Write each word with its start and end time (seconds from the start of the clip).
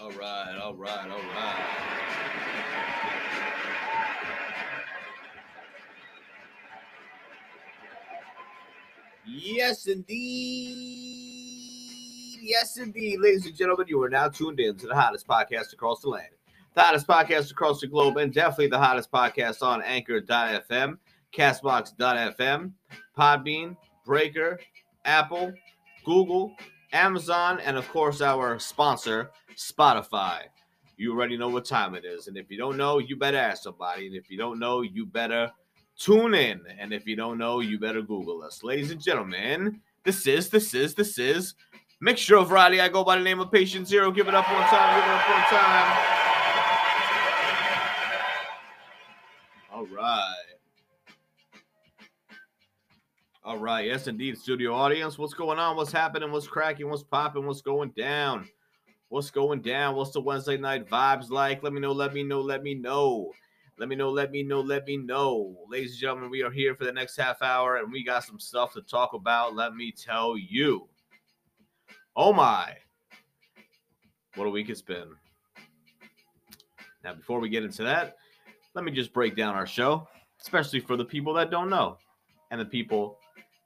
All 0.00 0.10
right, 0.12 0.58
all 0.60 0.74
right, 0.74 1.08
all 1.08 1.18
right. 1.18 1.84
Yes, 9.26 9.86
indeed. 9.86 11.14
Yes, 12.42 12.76
indeed. 12.76 13.20
Ladies 13.20 13.46
and 13.46 13.56
gentlemen, 13.56 13.86
you 13.88 14.02
are 14.02 14.10
now 14.10 14.28
tuned 14.28 14.60
in 14.60 14.76
to 14.76 14.86
the 14.86 14.94
hottest 14.94 15.26
podcast 15.26 15.72
across 15.72 16.00
the 16.02 16.10
land, 16.10 16.28
the 16.74 16.82
hottest 16.82 17.06
podcast 17.06 17.50
across 17.50 17.80
the 17.80 17.86
globe, 17.86 18.16
and 18.16 18.32
definitely 18.32 18.66
the 18.66 18.78
hottest 18.78 19.10
podcast 19.10 19.62
on 19.62 19.82
Anchor.fm, 19.82 20.98
Castbox.fm, 21.32 22.72
Podbean, 23.16 23.76
Breaker, 24.04 24.60
Apple, 25.04 25.52
Google, 26.04 26.54
Amazon, 26.92 27.60
and 27.60 27.76
of 27.76 27.88
course, 27.88 28.20
our 28.20 28.58
sponsor, 28.58 29.30
Spotify. 29.56 30.42
You 30.96 31.12
already 31.12 31.36
know 31.36 31.48
what 31.48 31.64
time 31.64 31.94
it 31.94 32.04
is. 32.04 32.28
And 32.28 32.36
if 32.36 32.50
you 32.50 32.58
don't 32.58 32.76
know, 32.76 32.98
you 32.98 33.16
better 33.16 33.38
ask 33.38 33.62
somebody. 33.64 34.06
And 34.06 34.14
if 34.14 34.30
you 34.30 34.38
don't 34.38 34.60
know, 34.60 34.82
you 34.82 35.06
better 35.06 35.50
tune 35.98 36.34
in. 36.34 36.60
And 36.78 36.92
if 36.92 37.06
you 37.06 37.16
don't 37.16 37.38
know, 37.38 37.60
you 37.60 37.78
better 37.80 38.02
Google 38.02 38.42
us. 38.42 38.62
Ladies 38.62 38.92
and 38.92 39.02
gentlemen, 39.02 39.80
this 40.04 40.26
is, 40.26 40.50
this 40.50 40.72
is, 40.72 40.94
this 40.94 41.18
is 41.18 41.54
Mixture 42.00 42.36
of 42.36 42.48
Variety. 42.48 42.80
I 42.80 42.88
go 42.88 43.02
by 43.02 43.16
the 43.16 43.24
name 43.24 43.40
of 43.40 43.50
Patient 43.50 43.88
Zero. 43.88 44.12
Give 44.12 44.28
it 44.28 44.34
up 44.34 44.46
one 44.46 44.62
time. 44.62 45.00
Give 45.00 45.04
it 45.04 45.16
up 45.16 45.28
one 45.28 45.60
time. 45.60 46.23
All 49.84 49.94
right. 49.94 50.34
All 53.44 53.58
right. 53.58 53.84
Yes, 53.84 54.06
indeed. 54.06 54.38
Studio 54.38 54.72
audience. 54.72 55.18
What's 55.18 55.34
going 55.34 55.58
on? 55.58 55.76
What's 55.76 55.92
happening? 55.92 56.32
What's 56.32 56.46
cracking? 56.46 56.88
What's 56.88 57.02
popping? 57.02 57.44
What's 57.44 57.60
going 57.60 57.90
down? 57.90 58.48
What's 59.10 59.30
going 59.30 59.60
down? 59.60 59.94
What's 59.94 60.12
the 60.12 60.22
Wednesday 60.22 60.56
night 60.56 60.88
vibes 60.88 61.28
like? 61.28 61.62
Let 61.62 61.74
me 61.74 61.82
know. 61.82 61.92
Let 61.92 62.14
me 62.14 62.22
know. 62.22 62.40
Let 62.40 62.62
me 62.62 62.74
know. 62.74 63.30
Let 63.76 63.90
me 63.90 63.96
know. 63.96 64.08
Let 64.08 64.30
me 64.30 64.42
know. 64.42 64.60
Let 64.62 64.86
me 64.86 64.96
know. 64.96 65.54
Ladies 65.68 65.90
and 65.90 66.00
gentlemen, 66.00 66.30
we 66.30 66.42
are 66.42 66.50
here 66.50 66.74
for 66.74 66.84
the 66.84 66.92
next 66.92 67.18
half 67.18 67.42
hour 67.42 67.76
and 67.76 67.92
we 67.92 68.02
got 68.02 68.24
some 68.24 68.40
stuff 68.40 68.72
to 68.72 68.80
talk 68.80 69.12
about. 69.12 69.54
Let 69.54 69.74
me 69.74 69.92
tell 69.92 70.38
you. 70.38 70.88
Oh 72.16 72.32
my. 72.32 72.74
What 74.36 74.46
a 74.46 74.50
week 74.50 74.70
it's 74.70 74.80
been. 74.80 75.10
Now, 77.02 77.12
before 77.12 77.38
we 77.38 77.50
get 77.50 77.64
into 77.64 77.82
that, 77.82 78.16
let 78.74 78.84
me 78.84 78.90
just 78.90 79.12
break 79.12 79.36
down 79.36 79.54
our 79.54 79.66
show, 79.66 80.08
especially 80.40 80.80
for 80.80 80.96
the 80.96 81.04
people 81.04 81.32
that 81.34 81.50
don't 81.50 81.70
know 81.70 81.98
and 82.50 82.60
the 82.60 82.64
people 82.64 83.18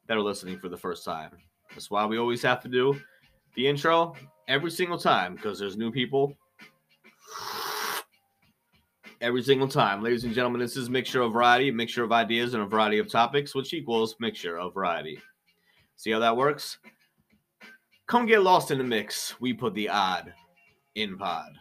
that 0.07 0.17
are 0.17 0.23
listening 0.23 0.59
for 0.59 0.69
the 0.69 0.77
first 0.77 1.05
time. 1.05 1.31
That's 1.71 1.91
why 1.91 2.07
we 2.07 2.19
always 2.19 2.43
have 2.43 2.63
to 2.63 2.69
do 2.69 2.99
the 3.55 3.67
intro 3.67 4.15
every 4.47 4.71
single 4.71 4.99
time 4.99 5.35
because 5.35 5.59
there's 5.59 5.77
new 5.77 5.91
people 5.91 6.35
every 9.21 9.43
single 9.43 9.69
time. 9.69 10.03
Ladies 10.03 10.25
and 10.25 10.35
gentlemen, 10.35 10.61
this 10.61 10.77
is 10.77 10.89
mixture 10.89 11.23
of 11.23 11.33
variety, 11.33 11.71
mixture 11.71 12.05
of 12.05 12.13
ideas, 12.13 12.55
and 12.55 12.63
a 12.63 12.67
variety 12.67 12.99
of 12.99 13.11
topics, 13.11 13.55
which 13.55 13.75
equals 13.75 14.17
mixture 14.21 14.59
of 14.59 14.75
variety. 14.75 15.21
See 15.97 16.11
how 16.11 16.21
that 16.21 16.37
works? 16.37 16.79
Come 18.07 18.27
get 18.27 18.43
lost 18.43 18.71
in 18.71 18.79
the 18.79 18.85
mix. 18.85 19.39
We 19.41 19.53
put 19.53 19.75
the 19.75 19.89
odd 19.89 20.33
in 20.95 21.19
pod. 21.19 21.53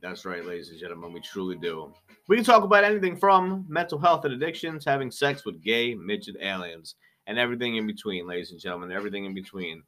That's 0.00 0.24
right, 0.24 0.44
ladies 0.44 0.70
and 0.70 0.78
gentlemen, 0.78 1.12
we 1.12 1.20
truly 1.20 1.56
do. 1.56 1.92
We 2.28 2.36
can 2.36 2.44
talk 2.44 2.62
about 2.62 2.84
anything 2.84 3.16
from 3.16 3.64
mental 3.68 3.98
health 3.98 4.24
and 4.24 4.32
addictions, 4.32 4.84
having 4.84 5.10
sex 5.10 5.44
with 5.44 5.60
gay, 5.60 5.94
midget 5.94 6.36
aliens, 6.40 6.94
and 7.26 7.36
everything 7.36 7.76
in 7.76 7.86
between, 7.86 8.26
ladies 8.26 8.52
and 8.52 8.60
gentlemen, 8.60 8.92
everything 8.92 9.24
in 9.24 9.34
between. 9.34 9.82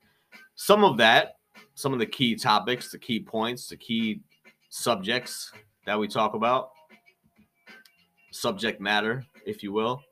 Some 0.56 0.82
of 0.82 0.96
that, 0.96 1.36
some 1.74 1.92
of 1.92 2.00
the 2.00 2.06
key 2.06 2.34
topics, 2.34 2.90
the 2.90 2.98
key 2.98 3.20
points, 3.20 3.68
the 3.68 3.76
key 3.76 4.20
subjects 4.68 5.52
that 5.86 5.98
we 5.98 6.08
talk 6.08 6.34
about, 6.34 6.70
subject 8.32 8.80
matter, 8.80 9.24
if 9.46 9.62
you 9.62 9.72
will, 9.72 10.02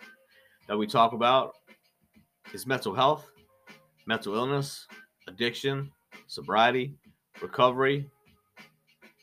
that 0.68 0.78
we 0.78 0.86
talk 0.86 1.12
about 1.12 1.54
is 2.52 2.66
mental 2.66 2.94
health, 2.94 3.28
mental 4.06 4.34
illness, 4.34 4.86
addiction, 5.26 5.90
sobriety, 6.28 6.94
recovery, 7.42 8.08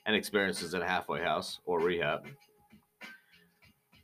and 0.06 0.16
experiences 0.16 0.74
at 0.74 0.82
a 0.82 0.88
halfway 0.88 1.22
house 1.22 1.60
or 1.66 1.80
rehab. 1.80 2.28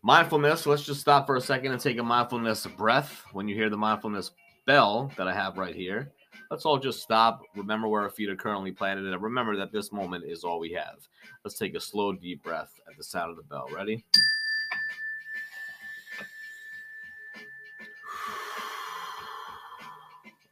Mindfulness, 0.03 0.65
let's 0.65 0.83
just 0.83 0.99
stop 0.99 1.27
for 1.27 1.35
a 1.35 1.41
second 1.41 1.71
and 1.71 1.79
take 1.79 1.99
a 1.99 2.03
mindfulness 2.03 2.65
breath. 2.65 3.23
When 3.33 3.47
you 3.47 3.53
hear 3.53 3.69
the 3.69 3.77
mindfulness 3.77 4.31
bell 4.65 5.11
that 5.15 5.27
I 5.27 5.33
have 5.33 5.57
right 5.57 5.75
here, 5.75 6.11
let's 6.49 6.65
all 6.65 6.79
just 6.79 7.01
stop, 7.01 7.43
remember 7.55 7.87
where 7.87 8.01
our 8.01 8.09
feet 8.09 8.29
are 8.29 8.35
currently 8.35 8.71
planted, 8.71 9.05
and 9.05 9.21
remember 9.21 9.55
that 9.57 9.71
this 9.71 9.91
moment 9.91 10.25
is 10.25 10.43
all 10.43 10.59
we 10.59 10.71
have. 10.71 11.07
Let's 11.43 11.57
take 11.57 11.75
a 11.75 11.79
slow, 11.79 12.13
deep 12.13 12.43
breath 12.43 12.71
at 12.89 12.97
the 12.97 13.03
sound 13.03 13.29
of 13.29 13.37
the 13.37 13.43
bell. 13.43 13.69
Ready? 13.71 14.03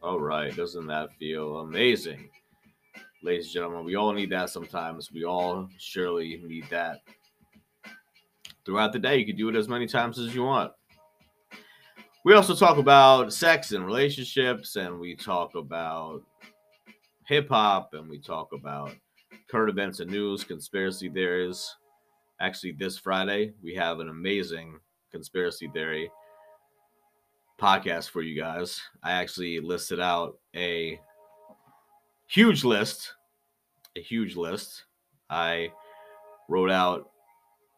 All 0.02 0.20
right, 0.20 0.56
doesn't 0.56 0.88
that 0.88 1.10
feel 1.18 1.58
amazing? 1.58 2.30
Ladies 3.22 3.48
and 3.48 3.54
gentlemen, 3.54 3.84
we 3.84 3.96
all 3.96 4.14
need 4.14 4.30
that 4.30 4.50
sometimes. 4.50 5.12
We 5.12 5.26
all 5.26 5.68
surely 5.78 6.42
need 6.46 6.66
that. 6.70 7.00
Throughout 8.66 8.94
the 8.94 9.00
day, 9.00 9.18
you 9.18 9.26
can 9.26 9.36
do 9.36 9.50
it 9.50 9.56
as 9.56 9.68
many 9.68 9.88
times 9.88 10.18
as 10.18 10.34
you 10.34 10.44
want. 10.44 10.72
We 12.24 12.34
also 12.34 12.56
talk 12.56 12.78
about 12.78 13.34
sex 13.34 13.74
and 13.74 13.86
relationships, 13.86 14.78
and 14.78 15.00
we 15.00 15.16
talk 15.16 15.56
about 15.56 16.22
hip 17.26 17.50
hop, 17.50 17.94
and 17.94 18.10
we 18.10 18.20
talk 18.20 18.54
about 18.54 18.96
current 19.50 19.70
events 19.70 20.00
and 20.00 20.10
news, 20.10 20.46
conspiracy 20.46 21.10
theories. 21.10 21.76
Actually, 22.40 22.72
this 22.74 22.98
Friday, 22.98 23.54
we 23.62 23.76
have 23.76 24.00
an 24.00 24.08
amazing 24.08 24.80
conspiracy 25.12 25.70
theory 25.74 26.10
podcast 27.60 28.10
for 28.10 28.22
you 28.22 28.40
guys. 28.40 28.82
I 29.04 29.12
actually 29.12 29.60
listed 29.60 30.00
out 30.00 30.38
a 30.56 31.00
huge 32.30 32.64
list, 32.64 33.16
a 33.98 34.02
huge 34.02 34.36
list. 34.36 34.86
I 35.30 35.72
wrote 36.48 36.72
out 36.72 37.10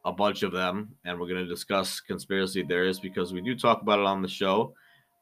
a 0.03 0.11
bunch 0.11 0.43
of 0.43 0.51
them, 0.51 0.95
and 1.05 1.19
we're 1.19 1.27
going 1.27 1.43
to 1.43 1.47
discuss 1.47 1.99
conspiracy 2.01 2.63
theories 2.63 2.99
because 2.99 3.33
we 3.33 3.41
do 3.41 3.55
talk 3.55 3.81
about 3.81 3.99
it 3.99 4.05
on 4.05 4.21
the 4.21 4.27
show, 4.27 4.73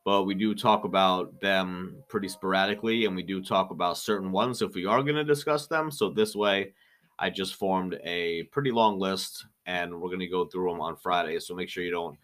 but 0.04 0.24
we 0.24 0.34
do 0.34 0.56
talk 0.56 0.84
about 0.84 1.40
them 1.42 1.96
pretty 2.08 2.28
sporadically, 2.28 3.06
and 3.06 3.16
we 3.16 3.22
do 3.22 3.42
talk 3.42 3.70
about 3.70 3.98
certain 3.98 4.32
ones 4.32 4.62
if 4.62 4.74
we 4.74 4.86
are 4.86 5.04
going 5.04 5.16
to 5.16 5.24
discuss 5.24 5.68
them. 5.68 5.92
So 5.92 6.10
this 6.10 6.36
way, 6.36 6.74
I 7.20 7.30
just 7.30 7.56
formed 7.56 8.00
a 8.04 8.44
pretty 8.44 8.72
long 8.72 8.98
list, 8.98 9.46
and 9.68 9.94
we're 9.94 10.10
going 10.10 10.20
to 10.22 10.28
go 10.28 10.46
through 10.46 10.72
them 10.72 10.82
on 10.82 10.96
Friday. 10.96 11.40
So 11.40 11.54
make 11.54 11.70
sure 11.70 11.84
you 11.84 11.92
don't 11.92 12.18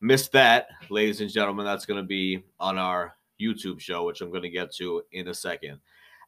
miss 0.00 0.28
that, 0.28 0.68
ladies 0.88 1.20
and 1.20 1.30
gentlemen. 1.30 1.66
That's 1.66 1.86
going 1.86 2.02
to 2.02 2.06
be 2.06 2.42
on 2.58 2.78
our 2.78 3.14
YouTube 3.40 3.78
show, 3.78 4.04
which 4.04 4.22
I'm 4.22 4.30
going 4.30 4.42
to 4.42 4.50
get 4.50 4.74
to 4.76 5.02
in 5.12 5.28
a 5.28 5.34
second. 5.34 5.78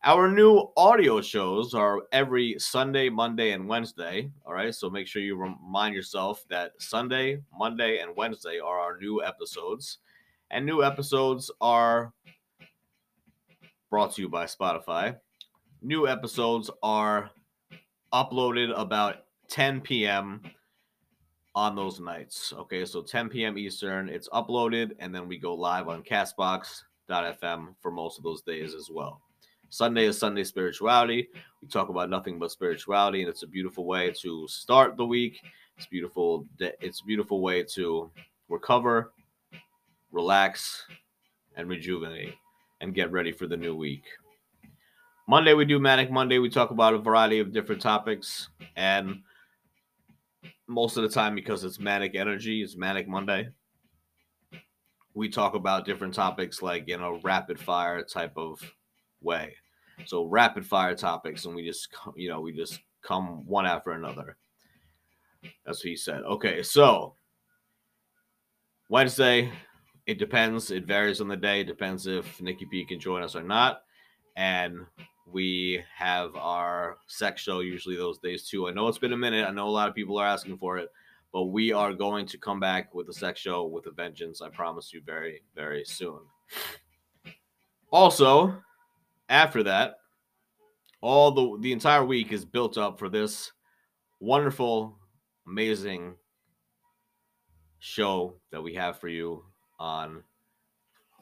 Our 0.04 0.31
new 0.31 0.69
audio 0.76 1.20
shows 1.20 1.75
are 1.75 2.03
every 2.12 2.56
Sunday, 2.60 3.09
Monday, 3.09 3.50
and 3.50 3.69
Wednesday. 3.69 4.31
All 4.47 4.54
right. 4.54 4.72
So 4.72 4.88
make 4.88 5.09
sure 5.09 5.20
you 5.20 5.34
remind 5.34 5.92
yourself 5.92 6.44
that 6.50 6.72
Sunday, 6.78 7.42
Monday, 7.53 7.98
and 7.98 8.14
Wednesday 8.16 8.60
are 8.60 8.78
our 8.78 8.97
new 8.98 9.25
episodes. 9.25 9.98
And 10.53 10.64
new 10.64 10.84
episodes 10.84 11.50
are 11.60 12.12
brought 13.91 14.15
to 14.15 14.22
you 14.22 14.28
by 14.28 14.45
Spotify. 14.45 15.16
New 15.83 16.06
episodes 16.06 16.71
are 16.80 17.30
uploaded 18.12 18.72
about 18.78 19.24
10 19.48 19.80
p.m. 19.80 20.42
on 21.56 21.74
those 21.74 21.98
nights. 21.98 22.53
Okay. 22.56 22.84
So 22.84 23.03
10 23.03 23.30
p.m. 23.30 23.59
Eastern, 23.59 24.09
it's 24.09 24.28
uploaded, 24.28 24.92
and 25.01 25.12
then 25.12 25.27
we 25.27 25.39
go 25.39 25.54
live 25.54 25.89
on 25.89 26.04
Castbox.fm 26.04 27.74
for 27.80 27.91
most 27.91 28.16
of 28.16 28.22
those 28.22 28.42
days 28.42 28.74
as 28.74 28.89
well. 28.92 29.22
Sunday 29.70 30.06
is 30.06 30.18
Sunday 30.18 30.44
spirituality. 30.44 31.28
We 31.62 31.68
talk 31.68 31.88
about 31.88 32.09
nothing 32.09 32.38
but 32.38 32.50
spirituality, 32.50 33.20
and 33.20 33.28
it's 33.28 33.42
a 33.42 33.47
beautiful 33.47 33.84
way 33.84 34.12
to 34.22 34.48
start 34.48 34.97
the 34.97 35.04
week. 35.04 35.41
It's 35.76 35.86
beautiful. 35.86 36.47
It's 36.59 37.00
a 37.00 37.04
beautiful 37.04 37.42
way 37.42 37.65
to 37.74 38.10
recover, 38.48 39.12
relax, 40.10 40.86
and 41.56 41.68
rejuvenate, 41.68 42.34
and 42.80 42.94
get 42.94 43.12
ready 43.12 43.30
for 43.30 43.47
the 43.47 43.56
new 43.56 43.76
week. 43.76 44.04
Monday 45.26 45.53
we 45.53 45.66
do 45.66 45.78
Manic 45.78 46.10
Monday. 46.10 46.38
We 46.38 46.48
talk 46.48 46.70
about 46.70 46.94
a 46.94 46.98
variety 46.98 47.38
of 47.38 47.53
different 47.53 47.82
topics, 47.82 48.48
and 48.76 49.20
most 50.66 50.97
of 50.97 51.03
the 51.03 51.10
time, 51.10 51.34
because 51.34 51.62
it's 51.65 51.78
manic 51.78 52.15
energy, 52.15 52.62
it's 52.62 52.76
Manic 52.76 53.06
Monday. 53.06 53.50
We 55.12 55.28
talk 55.28 55.54
about 55.54 55.84
different 55.84 56.15
topics 56.15 56.62
like 56.62 56.88
you 56.88 56.97
know 56.97 57.20
rapid 57.22 57.60
fire 57.60 58.03
type 58.03 58.32
of 58.36 58.60
way. 59.20 59.54
So 60.06 60.24
rapid 60.24 60.65
fire 60.65 60.94
topics, 60.94 61.44
and 61.44 61.54
we 61.54 61.65
just 61.65 61.88
you 62.16 62.28
know 62.28 62.41
we 62.41 62.53
just 62.53 62.80
come 63.03 63.47
one 63.47 63.66
after 63.66 63.92
another. 63.92 64.36
That's 65.65 65.84
what 65.84 65.91
he 65.91 65.97
said. 65.97 66.22
Okay, 66.22 66.62
so 66.62 67.15
Wednesday, 68.88 69.53
it 70.06 70.18
depends. 70.18 70.70
It 70.70 70.86
varies 70.86 71.20
on 71.20 71.28
the 71.28 71.36
day. 71.36 71.60
It 71.60 71.66
depends 71.66 72.06
if 72.06 72.41
Nikki 72.41 72.66
P 72.70 72.84
can 72.84 72.98
join 72.98 73.22
us 73.22 73.36
or 73.36 73.42
not. 73.42 73.82
And 74.36 74.78
we 75.30 75.82
have 75.94 76.34
our 76.36 76.97
sex 77.06 77.42
show 77.42 77.60
usually 77.60 77.97
those 77.97 78.18
days 78.18 78.48
too. 78.48 78.68
I 78.68 78.72
know 78.72 78.88
it's 78.88 78.98
been 78.98 79.12
a 79.12 79.16
minute. 79.16 79.47
I 79.47 79.50
know 79.50 79.68
a 79.68 79.70
lot 79.70 79.88
of 79.88 79.94
people 79.94 80.18
are 80.18 80.26
asking 80.26 80.59
for 80.59 80.78
it, 80.78 80.88
but 81.32 81.44
we 81.44 81.72
are 81.72 81.92
going 81.92 82.26
to 82.26 82.38
come 82.38 82.60
back 82.60 82.94
with 82.94 83.09
a 83.09 83.12
sex 83.12 83.41
show 83.41 83.66
with 83.66 83.86
a 83.86 83.91
vengeance. 83.91 84.41
I 84.41 84.48
promise 84.48 84.92
you 84.92 85.03
very, 85.04 85.42
very 85.54 85.84
soon. 85.84 86.20
Also, 87.91 88.56
after 89.28 89.63
that, 89.65 89.97
all 91.01 91.30
the 91.30 91.59
the 91.60 91.72
entire 91.72 92.04
week 92.04 92.33
is 92.33 92.45
built 92.45 92.77
up 92.77 92.98
for 92.98 93.09
this 93.09 93.53
wonderful, 94.21 94.98
amazing 95.47 96.16
show 97.78 98.34
that 98.51 98.63
we 98.63 98.75
have 98.75 98.98
for 98.98 99.09
you 99.09 99.45
on 99.78 100.25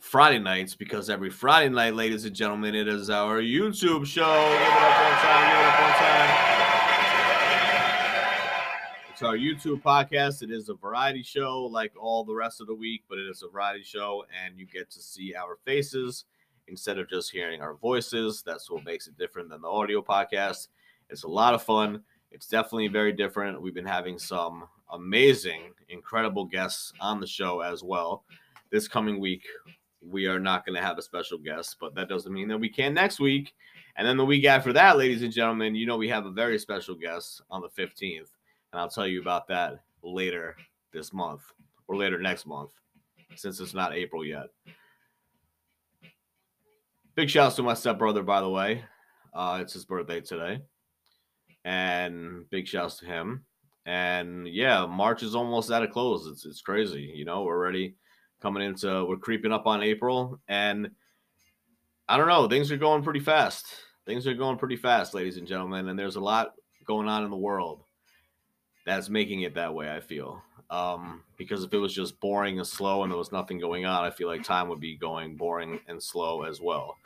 Friday 0.01 0.39
nights 0.39 0.75
because 0.75 1.11
every 1.11 1.31
Friday 1.31 1.69
night, 1.69 1.95
ladies 1.95 2.25
and 2.25 2.35
gentlemen, 2.35 2.75
it 2.75 2.89
is 2.89 3.11
our 3.11 3.41
YouTube 3.41 4.07
show. 4.07 4.49
Give 4.51 4.61
it 4.61 4.69
up 4.69 5.01
one 5.03 5.19
time. 5.21 5.51
Give 5.51 5.61
it 5.61 5.67
up 5.67 5.81
one 5.81 5.93
time. 5.93 6.47
It's 9.13 9.23
our 9.23 9.37
YouTube 9.37 9.83
podcast. 9.83 10.43
It 10.43 10.51
is 10.51 10.69
a 10.69 10.75
variety 10.75 11.23
show 11.23 11.63
like 11.65 11.93
all 11.99 12.25
the 12.25 12.35
rest 12.35 12.61
of 12.61 12.67
the 12.67 12.75
week, 12.75 13.05
but 13.09 13.19
it 13.19 13.27
is 13.27 13.43
a 13.43 13.49
variety 13.49 13.83
show, 13.83 14.25
and 14.45 14.59
you 14.59 14.67
get 14.67 14.91
to 14.91 15.01
see 15.01 15.35
our 15.35 15.57
faces 15.65 16.27
instead 16.69 16.99
of 16.99 17.09
just 17.09 17.31
hearing 17.31 17.61
our 17.61 17.75
voices. 17.75 18.43
That's 18.45 18.71
what 18.71 18.85
makes 18.85 19.07
it 19.07 19.19
different 19.19 19.49
than 19.49 19.63
the 19.63 19.69
audio 19.69 20.03
podcast. 20.03 20.69
It's 21.11 21.25
a 21.25 21.29
lot 21.29 21.55
of 21.55 21.63
fun. 21.63 22.03
It's 22.31 22.49
definitely 22.49 22.89
very 22.89 23.13
different. 23.13 23.61
We've 23.61 23.75
been 23.75 23.87
having 23.87 24.19
some 24.19 24.69
amazing, 24.93 25.73
incredible 25.89 26.45
guests 26.45 26.93
on 27.01 27.21
the 27.21 27.27
show 27.27 27.61
as 27.61 27.83
well. 27.83 28.25
This 28.71 28.89
coming 28.89 29.21
week, 29.21 29.45
we 30.01 30.27
are 30.27 30.41
not 30.41 30.67
going 30.67 30.77
to 30.77 30.85
have 30.85 30.99
a 30.99 31.03
special 31.03 31.39
guest, 31.39 31.77
but 31.81 31.95
that 31.95 32.09
doesn't 32.09 32.33
mean 32.33 32.49
that 32.49 32.59
we 32.59 32.69
can 32.69 32.95
next 32.95 33.21
week. 33.21 33.55
And 33.97 34.07
then 34.07 34.17
the 34.17 34.25
week 34.25 34.45
after 34.45 34.73
that, 34.75 34.99
ladies 34.99 35.23
and 35.23 35.33
gentlemen, 35.33 35.75
you 35.75 35.87
know 35.87 35.97
we 35.97 36.09
have 36.09 36.27
a 36.27 36.31
very 36.31 36.59
special 36.59 36.95
guest 36.95 37.43
on 37.51 37.63
the 37.63 37.69
15th. 37.69 38.31
And 38.73 38.81
I'll 38.81 38.91
tell 38.91 39.07
you 39.07 39.21
about 39.21 39.49
that 39.49 39.81
later 40.03 40.57
this 40.93 41.13
month 41.13 41.43
or 41.89 41.97
later 41.97 42.19
next 42.19 42.47
month, 42.47 42.73
since 43.37 43.61
it's 43.61 43.75
not 43.75 43.95
April 43.95 44.25
yet. 44.25 44.49
Big 47.17 47.31
shouts 47.31 47.57
to 47.57 47.63
my 47.63 47.73
stepbrother, 47.73 48.23
by 48.23 48.43
the 48.43 48.49
way. 48.49 48.85
Uh, 49.33 49.59
it's 49.63 49.73
his 49.73 49.87
birthday 49.87 50.21
today. 50.21 50.61
And 51.65 52.49
big 52.51 52.69
shouts 52.69 52.99
to 52.99 53.07
him. 53.07 53.47
And 53.87 54.47
yeah, 54.47 54.85
March 54.85 55.23
is 55.23 55.35
almost 55.35 55.71
at 55.71 55.83
a 55.83 55.89
close. 55.89 56.27
It's 56.27 56.45
it's 56.45 56.61
crazy. 56.61 57.11
You 57.15 57.25
know, 57.25 57.43
we're 57.43 57.57
already 57.57 57.95
coming 58.43 58.63
into 58.63 59.07
we're 59.07 59.17
creeping 59.17 59.53
up 59.53 59.67
on 59.67 59.83
April. 59.83 60.41
And 60.47 60.91
I 62.07 62.19
don't 62.19 62.29
know, 62.29 62.49
things 62.49 62.71
are 62.71 62.77
going 62.77 63.03
pretty 63.03 63.21
fast. 63.21 63.67
Things 64.05 64.27
are 64.27 64.35
going 64.35 64.59
pretty 64.59 64.77
fast, 64.77 65.15
ladies 65.15 65.39
and 65.39 65.47
gentlemen, 65.47 65.89
and 65.89 65.99
there's 65.99 66.17
a 66.17 66.21
lot 66.21 66.53
going 66.85 67.09
on 67.09 67.25
in 67.25 67.31
the 67.31 67.37
world 67.37 67.83
that's 68.85 69.09
making 69.09 69.41
it 69.41 69.55
that 69.55 69.75
way, 69.75 69.91
I 69.91 70.01
feel. 70.01 70.43
Um, 70.71 71.23
because 71.37 71.63
if 71.63 71.73
it 71.73 71.79
was 71.79 71.95
just 71.95 72.19
boring 72.21 72.59
and 72.59 72.67
slow 72.67 73.03
and 73.03 73.13
there 73.13 73.19
was 73.19 73.33
nothing 73.33 73.59
going 73.59 73.87
on, 73.87 74.05
I 74.05 74.11
feel 74.11 74.29
like 74.29 74.43
time 74.43 74.69
would 74.69 74.81
be 74.81 74.97
going 74.97 75.37
boring 75.37 75.79
and 75.87 76.03
slow 76.03 76.43
as 76.43 76.61
well. 76.61 76.97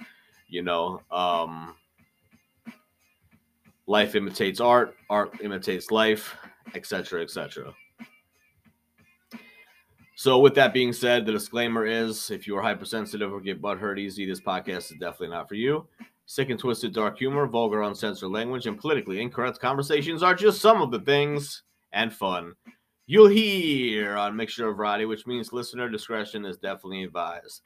You 0.49 0.63
know, 0.63 1.03
um, 1.11 1.75
life 3.87 4.15
imitates 4.15 4.61
art, 4.61 4.97
art 5.11 5.41
imitates 5.43 5.91
life, 5.91 6.37
etc., 6.75 7.23
etc. 7.23 7.75
So, 10.17 10.39
with 10.39 10.55
that 10.57 10.75
being 10.75 10.93
said, 10.93 11.25
the 11.25 11.33
disclaimer 11.33 11.87
is 11.87 12.31
if 12.31 12.47
you 12.47 12.57
are 12.57 12.63
hypersensitive 12.63 13.33
or 13.33 13.41
get 13.41 13.63
butthurt 13.63 13.99
easy, 13.99 14.27
this 14.27 14.41
podcast 14.41 14.93
is 14.93 14.99
definitely 15.01 15.29
not 15.29 15.49
for 15.49 15.55
you. 15.55 15.87
Sick 16.27 16.51
and 16.51 16.61
twisted 16.61 16.93
dark 16.93 17.19
humor, 17.19 17.47
vulgar 17.47 17.83
uncensored 17.83 18.31
language, 18.31 18.67
and 18.67 18.79
politically 18.79 19.21
incorrect 19.21 19.59
conversations 19.61 20.23
are 20.23 20.35
just 20.35 20.61
some 20.61 20.83
of 20.83 20.91
the 20.91 21.01
things 21.01 21.63
and 21.93 22.13
fun 22.13 22.55
you'll 23.11 23.27
hear 23.27 24.17
on 24.17 24.37
Mixture 24.37 24.69
of 24.69 24.77
Variety, 24.77 25.05
which 25.05 25.27
means 25.27 25.53
listener 25.53 25.89
discretion 25.89 26.47
is 26.47 26.59
definitely 26.59 27.03
advised. 27.03 27.63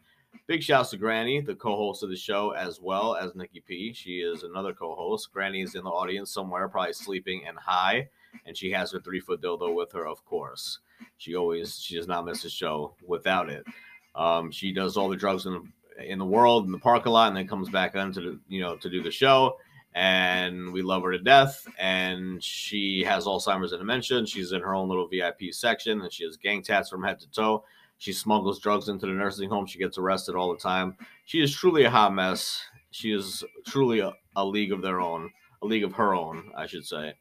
Big 0.46 0.62
shouts 0.62 0.88
to 0.88 0.96
Granny, 0.96 1.42
the 1.42 1.54
co-host 1.54 2.02
of 2.02 2.08
the 2.08 2.16
show, 2.16 2.52
as 2.52 2.80
well 2.80 3.14
as 3.14 3.34
Nikki 3.34 3.60
P. 3.60 3.92
She 3.92 4.20
is 4.20 4.42
another 4.42 4.72
co-host. 4.72 5.30
Granny 5.34 5.60
is 5.60 5.74
in 5.74 5.84
the 5.84 5.90
audience 5.90 6.32
somewhere, 6.32 6.66
probably 6.66 6.94
sleeping 6.94 7.42
and 7.46 7.58
high, 7.58 8.08
and 8.46 8.56
she 8.56 8.70
has 8.70 8.90
her 8.92 9.00
three-foot 9.00 9.42
dildo 9.42 9.74
with 9.74 9.92
her, 9.92 10.06
of 10.06 10.24
course. 10.24 10.78
She 11.18 11.36
always 11.36 11.78
she 11.78 11.94
does 11.94 12.08
not 12.08 12.24
miss 12.24 12.46
a 12.46 12.50
show 12.50 12.94
without 13.06 13.50
it. 13.50 13.66
Um, 14.14 14.50
she 14.50 14.72
does 14.72 14.96
all 14.96 15.10
the 15.10 15.16
drugs 15.16 15.44
in 15.44 15.70
in 16.02 16.18
the 16.18 16.24
world 16.24 16.64
in 16.64 16.72
the 16.72 16.78
parking 16.78 17.12
lot, 17.12 17.28
and 17.28 17.36
then 17.36 17.46
comes 17.46 17.68
back 17.68 17.94
on 17.96 18.14
to 18.14 18.20
the, 18.22 18.40
you 18.48 18.62
know 18.62 18.76
to 18.76 18.88
do 18.88 19.02
the 19.02 19.10
show 19.10 19.58
and 19.94 20.72
we 20.72 20.82
love 20.82 21.02
her 21.02 21.12
to 21.12 21.18
death. 21.18 21.66
And 21.78 22.42
she 22.42 23.04
has 23.04 23.26
Alzheimer's 23.26 23.72
and 23.72 23.80
dementia. 23.80 24.18
And 24.18 24.28
she's 24.28 24.52
in 24.52 24.60
her 24.60 24.74
own 24.74 24.88
little 24.88 25.08
VIP 25.08 25.52
section, 25.52 26.00
and 26.00 26.12
she 26.12 26.24
has 26.24 26.36
gang 26.36 26.62
tats 26.62 26.90
from 26.90 27.02
head 27.02 27.20
to 27.20 27.30
toe. 27.30 27.64
She 27.98 28.12
smuggles 28.12 28.58
drugs 28.58 28.88
into 28.88 29.06
the 29.06 29.12
nursing 29.12 29.48
home. 29.48 29.66
She 29.66 29.78
gets 29.78 29.98
arrested 29.98 30.34
all 30.34 30.52
the 30.52 30.60
time. 30.60 30.96
She 31.26 31.40
is 31.40 31.54
truly 31.54 31.84
a 31.84 31.90
hot 31.90 32.12
mess. 32.14 32.60
She 32.90 33.12
is 33.12 33.44
truly 33.66 34.00
a, 34.00 34.12
a 34.36 34.44
league 34.44 34.72
of 34.72 34.82
their 34.82 35.00
own, 35.00 35.30
a 35.62 35.66
league 35.66 35.84
of 35.84 35.92
her 35.92 36.14
own, 36.14 36.50
I 36.56 36.66
should 36.66 36.84
say. 36.84 37.14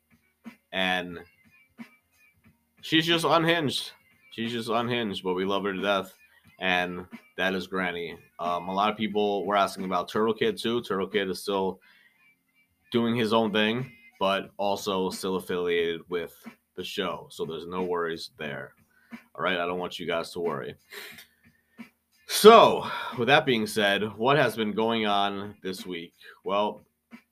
And 0.72 1.20
she's 2.82 3.06
just 3.06 3.24
unhinged. 3.24 3.92
She's 4.32 4.52
just 4.52 4.70
unhinged, 4.70 5.24
but 5.24 5.36
we 5.36 5.46
love 5.46 5.64
her 5.64 5.74
to 5.74 5.82
death. 5.82 6.14
And 6.60 7.06
that 7.38 7.54
is 7.54 7.68
Granny. 7.68 8.18
Um, 8.40 8.68
a 8.68 8.74
lot 8.74 8.92
of 8.92 8.98
people 8.98 9.46
were 9.46 9.56
asking 9.56 9.86
about 9.86 10.10
Turtle 10.10 10.34
Kid 10.34 10.58
too. 10.58 10.82
Turtle 10.82 11.08
Kid 11.08 11.30
is 11.30 11.42
still 11.42 11.80
doing 12.94 13.16
his 13.16 13.34
own 13.34 13.52
thing, 13.52 13.92
but 14.20 14.52
also 14.58 15.10
still 15.10 15.36
affiliated 15.36 16.02
with 16.08 16.34
the 16.76 16.84
show. 16.84 17.28
So 17.30 17.44
there's 17.44 17.68
no 17.68 17.84
worries 17.84 18.30
there. 18.38 18.74
All 19.36 19.44
right. 19.44 19.58
I 19.58 19.66
don't 19.66 19.80
want 19.80 20.00
you 20.00 20.08
guys 20.08 20.32
to 20.32 20.40
worry. 20.40 20.76
So, 22.28 22.88
with 23.18 23.28
that 23.28 23.46
being 23.46 23.68
said, 23.68 24.04
what 24.16 24.38
has 24.38 24.56
been 24.56 24.72
going 24.72 25.06
on 25.06 25.56
this 25.62 25.86
week? 25.86 26.14
Well, 26.46 26.86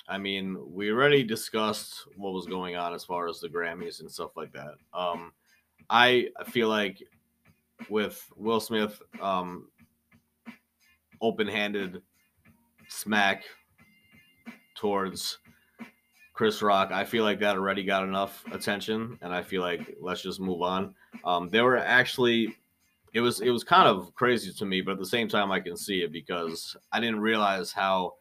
I 0.07 0.17
mean, 0.17 0.57
we 0.67 0.91
already 0.91 1.23
discussed 1.23 2.07
what 2.17 2.33
was 2.33 2.45
going 2.45 2.75
on 2.75 2.93
as 2.93 3.05
far 3.05 3.29
as 3.29 3.39
the 3.39 3.47
Grammys 3.47 4.01
and 4.01 4.11
stuff 4.11 4.31
like 4.35 4.51
that. 4.53 4.73
Um, 4.93 5.31
I 5.89 6.27
feel 6.49 6.67
like 6.67 7.01
with 7.89 8.23
Will 8.35 8.59
Smith, 8.59 9.01
um, 9.21 9.69
open-handed 11.21 12.01
smack 12.89 13.43
towards 14.75 15.37
Chris 16.41 16.63
Rock, 16.63 16.91
I 16.91 17.03
feel 17.03 17.23
like 17.23 17.39
that 17.41 17.55
already 17.55 17.83
got 17.83 18.03
enough 18.03 18.43
attention, 18.51 19.15
and 19.21 19.31
I 19.31 19.43
feel 19.43 19.61
like 19.61 19.95
let's 20.01 20.23
just 20.23 20.39
move 20.39 20.63
on. 20.63 20.95
Um, 21.23 21.49
there 21.49 21.63
were 21.63 21.77
actually, 21.77 22.57
it 23.13 23.21
was 23.21 23.41
it 23.41 23.51
was 23.51 23.63
kind 23.63 23.87
of 23.87 24.11
crazy 24.15 24.51
to 24.51 24.65
me, 24.65 24.81
but 24.81 24.93
at 24.93 24.97
the 24.97 25.05
same 25.05 25.27
time, 25.27 25.51
I 25.51 25.59
can 25.59 25.77
see 25.77 26.01
it 26.01 26.11
because 26.11 26.75
I 26.91 26.99
didn't 26.99 27.19
realize 27.19 27.71
how 27.71 28.13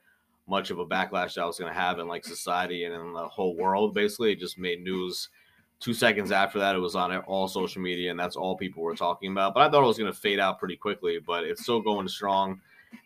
much 0.47 0.71
of 0.71 0.81
a 0.81 0.85
backlash 0.85 1.33
that 1.37 1.47
was 1.47 1.59
going 1.59 1.73
to 1.73 1.81
have 1.81 1.99
in 1.99 2.09
like 2.09 2.27
society 2.27 2.85
and 2.85 2.95
in 2.95 3.15
the 3.15 3.27
whole 3.27 3.57
world. 3.57 3.95
Basically, 3.95 4.33
it 4.33 4.39
just 4.39 4.59
made 4.59 4.85
news. 4.85 5.31
Two 5.79 5.95
seconds 5.95 6.31
after 6.31 6.59
that, 6.59 6.77
it 6.77 6.81
was 6.81 6.97
on 6.97 7.17
all 7.21 7.49
social 7.49 7.81
media, 7.81 8.11
and 8.11 8.21
that's 8.21 8.37
all 8.37 8.55
people 8.55 8.83
were 8.83 8.95
talking 8.95 9.33
about. 9.33 9.55
But 9.55 9.63
I 9.63 9.71
thought 9.71 9.83
it 9.83 9.87
was 9.87 9.97
going 9.97 10.13
to 10.13 10.21
fade 10.21 10.41
out 10.41 10.59
pretty 10.59 10.77
quickly, 10.77 11.21
but 11.27 11.45
it's 11.45 11.63
still 11.63 11.81
going 11.81 12.07
strong. 12.07 12.61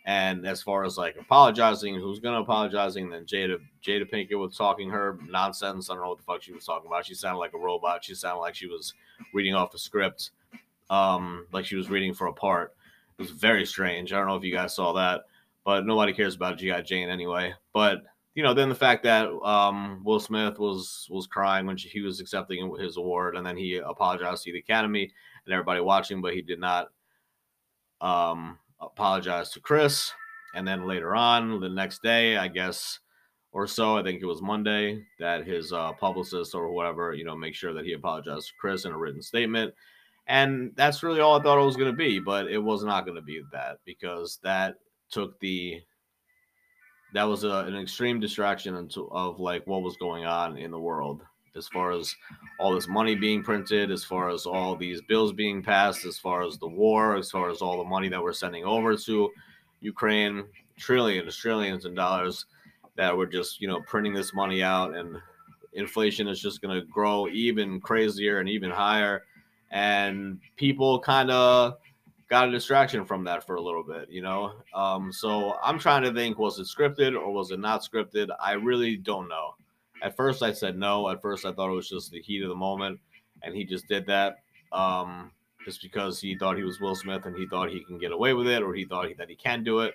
And 0.06 0.46
as 0.46 0.62
far 0.62 0.84
as 0.84 0.98
like 0.98 1.16
apologizing, 1.16 1.94
who's 1.94 2.20
gonna 2.20 2.40
apologizing? 2.40 3.08
Then 3.08 3.24
Jada 3.24 3.58
Jada 3.82 4.10
Pinkett 4.10 4.38
was 4.38 4.56
talking 4.56 4.90
her 4.90 5.18
nonsense. 5.28 5.88
I 5.88 5.94
don't 5.94 6.02
know 6.02 6.10
what 6.10 6.18
the 6.18 6.24
fuck 6.24 6.42
she 6.42 6.52
was 6.52 6.64
talking 6.64 6.86
about. 6.86 7.06
She 7.06 7.14
sounded 7.14 7.38
like 7.38 7.54
a 7.54 7.58
robot. 7.58 8.04
She 8.04 8.14
sounded 8.14 8.40
like 8.40 8.54
she 8.54 8.66
was 8.66 8.92
reading 9.32 9.54
off 9.54 9.74
a 9.74 9.78
script, 9.78 10.30
um, 10.90 11.46
like 11.52 11.64
she 11.64 11.76
was 11.76 11.88
reading 11.88 12.12
for 12.12 12.26
a 12.26 12.32
part. 12.32 12.74
It 13.18 13.22
was 13.22 13.30
very 13.30 13.64
strange. 13.64 14.12
I 14.12 14.18
don't 14.18 14.26
know 14.26 14.36
if 14.36 14.44
you 14.44 14.52
guys 14.52 14.74
saw 14.74 14.92
that, 14.92 15.22
but 15.64 15.86
nobody 15.86 16.12
cares 16.12 16.34
about 16.34 16.58
GI 16.58 16.82
Jane 16.82 17.08
anyway. 17.08 17.54
But 17.72 18.02
you 18.34 18.42
know, 18.42 18.52
then 18.52 18.68
the 18.68 18.74
fact 18.74 19.04
that 19.04 19.30
um, 19.42 20.02
Will 20.04 20.20
Smith 20.20 20.58
was 20.58 21.06
was 21.08 21.26
crying 21.26 21.66
when 21.66 21.76
she, 21.76 21.88
he 21.88 22.00
was 22.00 22.20
accepting 22.20 22.76
his 22.78 22.96
award, 22.98 23.36
and 23.36 23.46
then 23.46 23.56
he 23.56 23.76
apologized 23.76 24.44
to 24.44 24.52
the 24.52 24.58
Academy 24.58 25.10
and 25.46 25.52
everybody 25.54 25.80
watching, 25.80 26.20
but 26.20 26.34
he 26.34 26.42
did 26.42 26.58
not 26.58 26.88
um, 28.00 28.58
apologized 28.92 29.54
to 29.54 29.60
Chris. 29.60 30.12
And 30.54 30.66
then 30.66 30.86
later 30.86 31.14
on, 31.14 31.60
the 31.60 31.68
next 31.68 32.02
day, 32.02 32.36
I 32.36 32.48
guess, 32.48 33.00
or 33.52 33.66
so, 33.66 33.96
I 33.96 34.02
think 34.02 34.22
it 34.22 34.26
was 34.26 34.42
Monday, 34.42 35.04
that 35.18 35.46
his 35.46 35.72
uh, 35.72 35.92
publicist 35.94 36.54
or 36.54 36.70
whatever, 36.70 37.12
you 37.12 37.24
know, 37.24 37.36
make 37.36 37.54
sure 37.54 37.72
that 37.74 37.84
he 37.84 37.92
apologized 37.92 38.48
to 38.48 38.54
Chris 38.60 38.84
in 38.84 38.92
a 38.92 38.98
written 38.98 39.22
statement. 39.22 39.74
And 40.26 40.72
that's 40.76 41.02
really 41.02 41.20
all 41.20 41.38
I 41.38 41.42
thought 41.42 41.60
it 41.60 41.66
was 41.66 41.76
going 41.76 41.90
to 41.90 41.96
be, 41.96 42.18
but 42.18 42.50
it 42.50 42.58
was 42.58 42.82
not 42.84 43.04
going 43.04 43.16
to 43.16 43.22
be 43.22 43.42
that 43.52 43.78
because 43.84 44.38
that 44.42 44.76
took 45.10 45.38
the 45.40 45.80
that 47.12 47.24
was 47.24 47.44
a, 47.44 47.48
an 47.48 47.76
extreme 47.76 48.18
distraction 48.18 48.74
into, 48.74 49.08
of 49.12 49.38
like 49.38 49.64
what 49.66 49.82
was 49.82 49.96
going 49.96 50.24
on 50.24 50.56
in 50.56 50.72
the 50.72 50.78
world 50.78 51.22
as 51.56 51.68
far 51.68 51.92
as 51.92 52.14
all 52.58 52.74
this 52.74 52.88
money 52.88 53.14
being 53.14 53.42
printed, 53.42 53.90
as 53.90 54.04
far 54.04 54.28
as 54.30 54.46
all 54.46 54.76
these 54.76 55.00
bills 55.02 55.32
being 55.32 55.62
passed, 55.62 56.04
as 56.04 56.18
far 56.18 56.42
as 56.42 56.58
the 56.58 56.66
war, 56.66 57.16
as 57.16 57.30
far 57.30 57.50
as 57.50 57.62
all 57.62 57.78
the 57.78 57.88
money 57.88 58.08
that 58.08 58.22
we're 58.22 58.32
sending 58.32 58.64
over 58.64 58.96
to 58.96 59.30
Ukraine, 59.80 60.44
trillions, 60.76 61.36
trillions 61.36 61.84
of 61.84 61.94
dollars 61.94 62.46
that 62.96 63.16
we're 63.16 63.26
just, 63.26 63.60
you 63.60 63.68
know, 63.68 63.80
printing 63.82 64.14
this 64.14 64.34
money 64.34 64.62
out 64.62 64.96
and 64.96 65.16
inflation 65.72 66.28
is 66.28 66.40
just 66.40 66.62
going 66.62 66.78
to 66.78 66.86
grow 66.86 67.28
even 67.28 67.80
crazier 67.80 68.38
and 68.40 68.48
even 68.48 68.70
higher. 68.70 69.24
And 69.70 70.38
people 70.56 71.00
kind 71.00 71.30
of 71.30 71.78
got 72.28 72.48
a 72.48 72.52
distraction 72.52 73.04
from 73.04 73.24
that 73.24 73.44
for 73.44 73.56
a 73.56 73.60
little 73.60 73.82
bit, 73.82 74.08
you 74.08 74.22
know? 74.22 74.52
Um, 74.74 75.12
so 75.12 75.56
I'm 75.62 75.78
trying 75.78 76.02
to 76.02 76.12
think 76.12 76.38
was 76.38 76.58
it 76.58 76.66
scripted 76.66 77.14
or 77.14 77.32
was 77.32 77.50
it 77.50 77.60
not 77.60 77.82
scripted? 77.82 78.28
I 78.40 78.52
really 78.52 78.96
don't 78.96 79.28
know. 79.28 79.54
At 80.04 80.14
first, 80.16 80.42
I 80.42 80.52
said 80.52 80.76
no. 80.76 81.08
At 81.08 81.22
first, 81.22 81.46
I 81.46 81.52
thought 81.52 81.70
it 81.70 81.74
was 81.74 81.88
just 81.88 82.10
the 82.10 82.20
heat 82.20 82.42
of 82.42 82.50
the 82.50 82.54
moment, 82.54 83.00
and 83.42 83.56
he 83.56 83.64
just 83.64 83.88
did 83.88 84.06
that 84.06 84.36
um, 84.70 85.30
just 85.64 85.80
because 85.80 86.20
he 86.20 86.36
thought 86.36 86.58
he 86.58 86.62
was 86.62 86.78
Will 86.78 86.94
Smith 86.94 87.24
and 87.24 87.34
he 87.34 87.46
thought 87.46 87.70
he 87.70 87.82
can 87.84 87.96
get 87.96 88.12
away 88.12 88.34
with 88.34 88.46
it 88.46 88.62
or 88.62 88.74
he 88.74 88.84
thought 88.84 89.08
he, 89.08 89.14
that 89.14 89.30
he 89.30 89.34
can 89.34 89.64
do 89.64 89.80
it. 89.80 89.94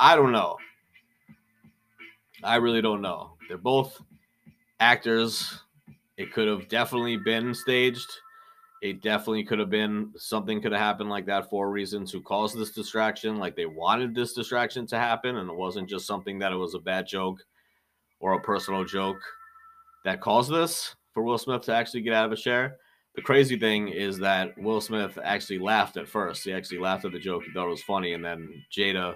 I 0.00 0.16
don't 0.16 0.32
know. 0.32 0.56
I 2.42 2.56
really 2.56 2.82
don't 2.82 3.00
know. 3.00 3.34
They're 3.46 3.58
both 3.58 4.02
actors. 4.80 5.60
It 6.16 6.32
could 6.32 6.48
have 6.48 6.66
definitely 6.66 7.16
been 7.16 7.54
staged. 7.54 8.10
It 8.82 9.02
definitely 9.02 9.44
could 9.44 9.60
have 9.60 9.70
been 9.70 10.12
something 10.16 10.60
could 10.60 10.72
have 10.72 10.80
happened 10.80 11.10
like 11.10 11.26
that 11.26 11.48
for 11.48 11.66
a 11.66 11.70
reason 11.70 12.04
to 12.06 12.20
cause 12.22 12.54
this 12.54 12.72
distraction. 12.72 13.36
Like 13.36 13.54
they 13.54 13.66
wanted 13.66 14.16
this 14.16 14.32
distraction 14.32 14.84
to 14.88 14.98
happen, 14.98 15.36
and 15.36 15.48
it 15.48 15.56
wasn't 15.56 15.88
just 15.88 16.08
something 16.08 16.40
that 16.40 16.52
it 16.52 16.56
was 16.56 16.74
a 16.74 16.80
bad 16.80 17.06
joke 17.06 17.44
or 18.20 18.34
a 18.34 18.40
personal 18.40 18.84
joke 18.84 19.20
that 20.04 20.20
caused 20.20 20.50
this 20.50 20.94
for 21.12 21.22
Will 21.22 21.38
Smith 21.38 21.62
to 21.62 21.74
actually 21.74 22.02
get 22.02 22.14
out 22.14 22.26
of 22.26 22.32
a 22.32 22.36
chair. 22.36 22.76
The 23.14 23.22
crazy 23.22 23.58
thing 23.58 23.88
is 23.88 24.18
that 24.18 24.56
Will 24.58 24.80
Smith 24.80 25.18
actually 25.22 25.58
laughed 25.58 25.96
at 25.96 26.08
first. 26.08 26.44
He 26.44 26.52
actually 26.52 26.78
laughed 26.78 27.04
at 27.04 27.12
the 27.12 27.18
joke. 27.18 27.42
He 27.44 27.52
thought 27.52 27.66
it 27.66 27.70
was 27.70 27.82
funny. 27.82 28.12
And 28.12 28.24
then 28.24 28.62
Jada, 28.72 29.14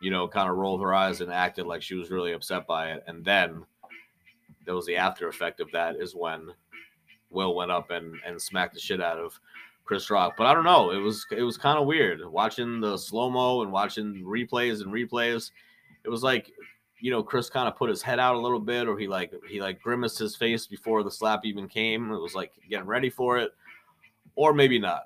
you 0.00 0.10
know, 0.10 0.28
kind 0.28 0.48
of 0.48 0.56
rolled 0.56 0.80
her 0.80 0.94
eyes 0.94 1.20
and 1.20 1.32
acted 1.32 1.66
like 1.66 1.82
she 1.82 1.96
was 1.96 2.10
really 2.10 2.32
upset 2.32 2.66
by 2.66 2.92
it. 2.92 3.02
And 3.08 3.24
then 3.24 3.64
there 4.64 4.76
was 4.76 4.86
the 4.86 4.96
after 4.96 5.28
effect 5.28 5.60
of 5.60 5.70
that 5.72 5.96
is 5.96 6.14
when 6.14 6.48
Will 7.30 7.56
went 7.56 7.70
up 7.70 7.90
and, 7.90 8.14
and 8.24 8.40
smacked 8.40 8.74
the 8.74 8.80
shit 8.80 9.00
out 9.00 9.18
of 9.18 9.38
Chris 9.84 10.10
Rock. 10.10 10.34
But 10.36 10.46
I 10.46 10.54
don't 10.54 10.64
know. 10.64 10.90
It 10.90 10.98
was 10.98 11.26
it 11.36 11.42
was 11.42 11.56
kind 11.56 11.78
of 11.78 11.86
weird 11.86 12.24
watching 12.24 12.80
the 12.80 12.96
slow 12.96 13.30
mo 13.30 13.62
and 13.62 13.72
watching 13.72 14.22
replays 14.24 14.82
and 14.82 14.92
replays. 14.92 15.50
It 16.04 16.08
was 16.08 16.22
like 16.22 16.52
you 17.02 17.10
know, 17.10 17.20
Chris 17.20 17.50
kind 17.50 17.66
of 17.66 17.76
put 17.76 17.90
his 17.90 18.00
head 18.00 18.20
out 18.20 18.36
a 18.36 18.38
little 18.38 18.60
bit, 18.60 18.86
or 18.86 18.96
he 18.96 19.08
like 19.08 19.32
he 19.50 19.60
like 19.60 19.82
grimaced 19.82 20.20
his 20.20 20.36
face 20.36 20.68
before 20.68 21.02
the 21.02 21.10
slap 21.10 21.44
even 21.44 21.68
came. 21.68 22.12
It 22.12 22.22
was 22.22 22.36
like 22.36 22.52
getting 22.70 22.86
ready 22.86 23.10
for 23.10 23.38
it, 23.38 23.50
or 24.36 24.54
maybe 24.54 24.78
not, 24.78 25.02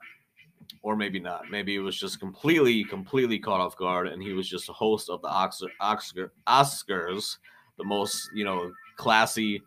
or 0.82 0.94
maybe 0.94 1.18
not. 1.18 1.50
Maybe 1.50 1.74
it 1.74 1.78
was 1.80 1.98
just 1.98 2.20
completely, 2.20 2.84
completely 2.84 3.38
caught 3.38 3.62
off 3.62 3.78
guard, 3.78 4.08
and 4.08 4.22
he 4.22 4.34
was 4.34 4.46
just 4.46 4.68
a 4.68 4.74
host 4.74 5.08
of 5.08 5.22
the 5.22 5.28
Oscar, 5.28 5.68
Oscar 5.80 6.32
Oscars, 6.46 7.38
the 7.78 7.84
most 7.84 8.28
you 8.34 8.44
know 8.44 8.70
classy 8.96 9.62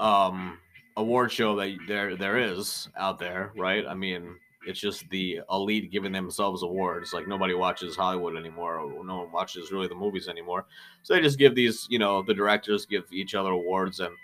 um 0.00 0.58
award 0.96 1.30
show 1.30 1.54
that 1.54 1.76
there 1.86 2.16
there 2.16 2.36
is 2.36 2.88
out 2.96 3.20
there, 3.20 3.52
right? 3.56 3.86
I 3.86 3.94
mean, 3.94 4.34
it's 4.66 4.80
just 4.80 5.08
the 5.10 5.40
elite 5.50 5.90
giving 5.90 6.12
themselves 6.12 6.62
awards. 6.62 7.12
Like 7.12 7.28
nobody 7.28 7.54
watches 7.54 7.96
Hollywood 7.96 8.36
anymore. 8.36 8.78
Or 8.78 9.04
no 9.04 9.18
one 9.18 9.32
watches 9.32 9.72
really 9.72 9.88
the 9.88 9.94
movies 9.94 10.28
anymore. 10.28 10.66
So 11.02 11.14
they 11.14 11.20
just 11.20 11.38
give 11.38 11.54
these, 11.54 11.86
you 11.90 11.98
know, 11.98 12.22
the 12.22 12.34
directors 12.34 12.86
give 12.86 13.04
each 13.12 13.34
other 13.34 13.50
awards 13.50 14.00
and 14.00 14.14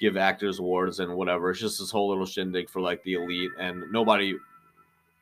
give 0.00 0.16
actors 0.16 0.58
awards 0.58 0.98
and 0.98 1.14
whatever. 1.14 1.50
It's 1.50 1.60
just 1.60 1.78
this 1.78 1.90
whole 1.90 2.08
little 2.08 2.26
shindig 2.26 2.70
for 2.70 2.80
like 2.80 3.02
the 3.04 3.14
elite, 3.14 3.50
and 3.58 3.84
nobody 3.92 4.34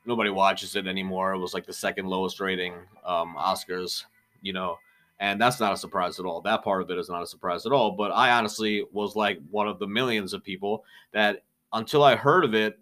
nobody 0.06 0.30
watches 0.30 0.76
it 0.76 0.86
anymore. 0.86 1.34
It 1.34 1.38
was 1.38 1.52
like 1.52 1.66
the 1.66 1.72
second 1.72 2.06
lowest 2.06 2.40
rating 2.40 2.74
um, 3.04 3.34
Oscars, 3.36 4.04
you 4.40 4.52
know. 4.52 4.78
And 5.20 5.40
that's 5.40 5.58
not 5.58 5.72
a 5.72 5.76
surprise 5.76 6.20
at 6.20 6.26
all. 6.26 6.40
That 6.40 6.62
part 6.62 6.80
of 6.80 6.90
it 6.90 6.98
is 6.98 7.08
not 7.08 7.22
a 7.22 7.26
surprise 7.26 7.66
at 7.66 7.72
all. 7.72 7.90
But 7.90 8.12
I 8.12 8.30
honestly 8.30 8.84
was 8.92 9.16
like 9.16 9.40
one 9.50 9.66
of 9.66 9.80
the 9.80 9.86
millions 9.86 10.32
of 10.32 10.44
people 10.44 10.84
that 11.12 11.42
until 11.72 12.04
I 12.04 12.14
heard 12.14 12.44
of 12.44 12.54
it, 12.54 12.78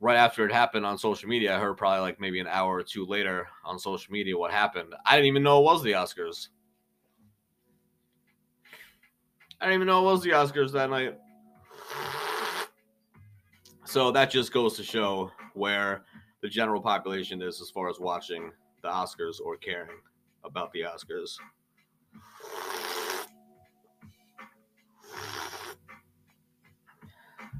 right 0.00 0.16
after 0.16 0.46
it 0.46 0.52
happened 0.52 0.86
on 0.86 0.98
social 0.98 1.28
media, 1.28 1.56
I 1.56 1.60
heard 1.60 1.76
probably 1.76 2.00
like 2.00 2.20
maybe 2.20 2.40
an 2.40 2.46
hour 2.46 2.76
or 2.76 2.82
two 2.82 3.04
later 3.04 3.48
on 3.64 3.78
social 3.78 4.12
media 4.12 4.36
what 4.36 4.52
happened. 4.52 4.94
I 5.04 5.16
didn't 5.16 5.26
even 5.26 5.42
know 5.42 5.60
it 5.60 5.64
was 5.64 5.82
the 5.82 5.92
Oscars. 5.92 6.48
I 9.60 9.66
didn't 9.66 9.76
even 9.76 9.86
know 9.88 10.08
it 10.08 10.12
was 10.12 10.22
the 10.22 10.30
Oscars 10.30 10.72
that 10.72 10.90
night. 10.90 11.18
So 13.84 14.12
that 14.12 14.30
just 14.30 14.52
goes 14.52 14.76
to 14.76 14.84
show 14.84 15.30
where 15.54 16.04
the 16.42 16.48
general 16.48 16.80
population 16.80 17.42
is 17.42 17.60
as 17.60 17.70
far 17.70 17.88
as 17.88 17.98
watching 17.98 18.52
the 18.82 18.88
Oscars 18.88 19.40
or 19.40 19.56
caring 19.56 19.96
about 20.44 20.70
the 20.72 20.82
Oscars. 20.82 21.36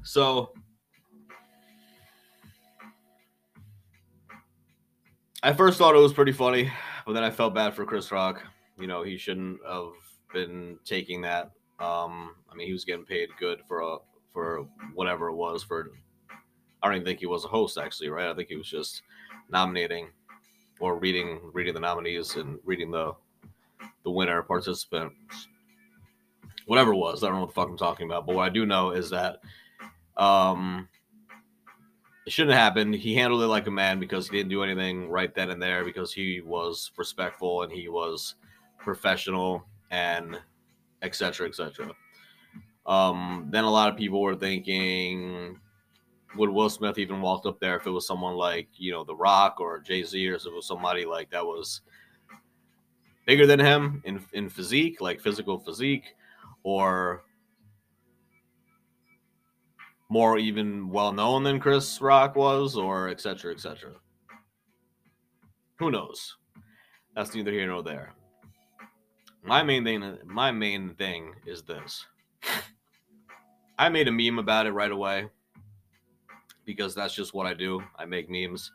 So 0.03 0.53
I 5.41 5.53
first 5.53 5.77
thought 5.77 5.95
it 5.95 5.99
was 5.99 6.11
pretty 6.11 6.33
funny, 6.33 6.69
but 7.05 7.13
then 7.13 7.23
I 7.23 7.29
felt 7.29 7.55
bad 7.55 7.73
for 7.73 7.85
Chris 7.85 8.11
Rock. 8.11 8.43
You 8.77 8.87
know, 8.87 9.03
he 9.03 9.17
shouldn't 9.17 9.59
have 9.65 9.93
been 10.33 10.77
taking 10.83 11.21
that. 11.21 11.51
Um, 11.79 12.35
I 12.51 12.55
mean, 12.55 12.67
he 12.67 12.73
was 12.73 12.83
getting 12.83 13.05
paid 13.05 13.29
good 13.39 13.61
for 13.65 13.79
a 13.79 13.97
for 14.33 14.67
whatever 14.93 15.29
it 15.29 15.35
was. 15.35 15.63
For 15.63 15.91
I 16.83 16.87
don't 16.87 16.95
even 16.95 17.05
think 17.05 17.19
he 17.19 17.25
was 17.25 17.45
a 17.45 17.47
host 17.47 17.77
actually, 17.77 18.09
right? 18.09 18.29
I 18.29 18.33
think 18.33 18.49
he 18.49 18.57
was 18.57 18.69
just 18.69 19.01
nominating 19.49 20.09
or 20.81 20.97
reading 20.97 21.39
reading 21.53 21.73
the 21.73 21.79
nominees 21.79 22.35
and 22.35 22.59
reading 22.65 22.91
the 22.91 23.13
the 24.03 24.11
winner 24.11 24.41
participants, 24.43 25.47
whatever 26.65 26.91
it 26.91 26.97
was. 26.97 27.23
I 27.23 27.27
don't 27.27 27.35
know 27.35 27.41
what 27.41 27.49
the 27.49 27.53
fuck 27.53 27.69
I'm 27.69 27.77
talking 27.77 28.07
about, 28.07 28.25
but 28.25 28.35
what 28.35 28.43
I 28.43 28.49
do 28.49 28.65
know 28.65 28.91
is 28.91 29.09
that 29.11 29.37
um, 30.17 30.89
it 32.29 32.33
shouldn't 32.33 32.55
have 32.55 32.61
happened. 32.61 32.93
He 32.93 33.15
handled 33.15 33.41
it 33.41 33.47
like 33.47 33.65
a 33.65 33.71
man 33.71 33.99
because 33.99 34.29
he 34.29 34.37
didn't 34.37 34.51
do 34.51 34.61
anything 34.61 35.09
right 35.09 35.33
then 35.33 35.49
and 35.49 35.59
there 35.59 35.83
because 35.83 36.13
he 36.13 36.41
was 36.41 36.91
respectful 36.95 37.63
and 37.63 37.71
he 37.71 37.89
was 37.89 38.35
professional 38.77 39.65
and 39.89 40.39
etc. 41.01 41.47
etc. 41.47 41.91
Um, 42.85 43.47
then 43.49 43.63
a 43.63 43.69
lot 43.71 43.91
of 43.91 43.97
people 43.97 44.21
were 44.21 44.35
thinking, 44.35 45.59
would 46.35 46.51
Will 46.51 46.69
Smith 46.69 46.99
even 46.99 47.19
walked 47.19 47.47
up 47.47 47.59
there 47.59 47.77
if 47.77 47.87
it 47.87 47.89
was 47.89 48.05
someone 48.05 48.35
like 48.35 48.67
you 48.77 48.91
know 48.91 49.03
The 49.03 49.15
Rock 49.15 49.59
or 49.59 49.79
Jay 49.79 50.03
Z 50.03 50.29
or 50.29 50.35
if 50.35 50.45
it 50.45 50.53
was 50.53 50.67
somebody 50.67 51.05
like 51.05 51.31
that 51.31 51.43
was 51.43 51.81
bigger 53.25 53.47
than 53.47 53.59
him 53.59 54.03
in 54.05 54.23
in 54.33 54.49
physique, 54.49 55.01
like 55.01 55.19
physical 55.19 55.57
physique, 55.57 56.13
or 56.61 57.23
more 60.09 60.39
even 60.39 60.89
well 60.89 61.13
known 61.13 61.43
than 61.43 61.59
Chris 61.59 62.01
Rock 62.01 62.35
was, 62.35 62.75
or 62.75 63.09
et 63.09 63.21
cetera, 63.21 63.53
et 63.53 63.59
cetera. 63.59 63.91
Who 65.77 65.91
knows? 65.91 66.35
That's 67.15 67.33
neither 67.33 67.51
here 67.51 67.67
nor 67.67 67.83
there. 67.83 68.13
My 69.43 69.63
main 69.63 69.83
thing, 69.83 70.17
my 70.25 70.51
main 70.51 70.95
thing 70.95 71.33
is 71.45 71.61
this. 71.63 72.05
I 73.77 73.87
made 73.87 74.07
a 74.07 74.11
meme 74.11 74.39
about 74.39 74.65
it 74.65 74.73
right 74.73 74.91
away 74.91 75.27
because 76.65 76.93
that's 76.93 77.15
just 77.15 77.33
what 77.33 77.47
I 77.47 77.53
do. 77.53 77.81
I 77.95 78.05
make 78.05 78.29
memes. 78.29 78.71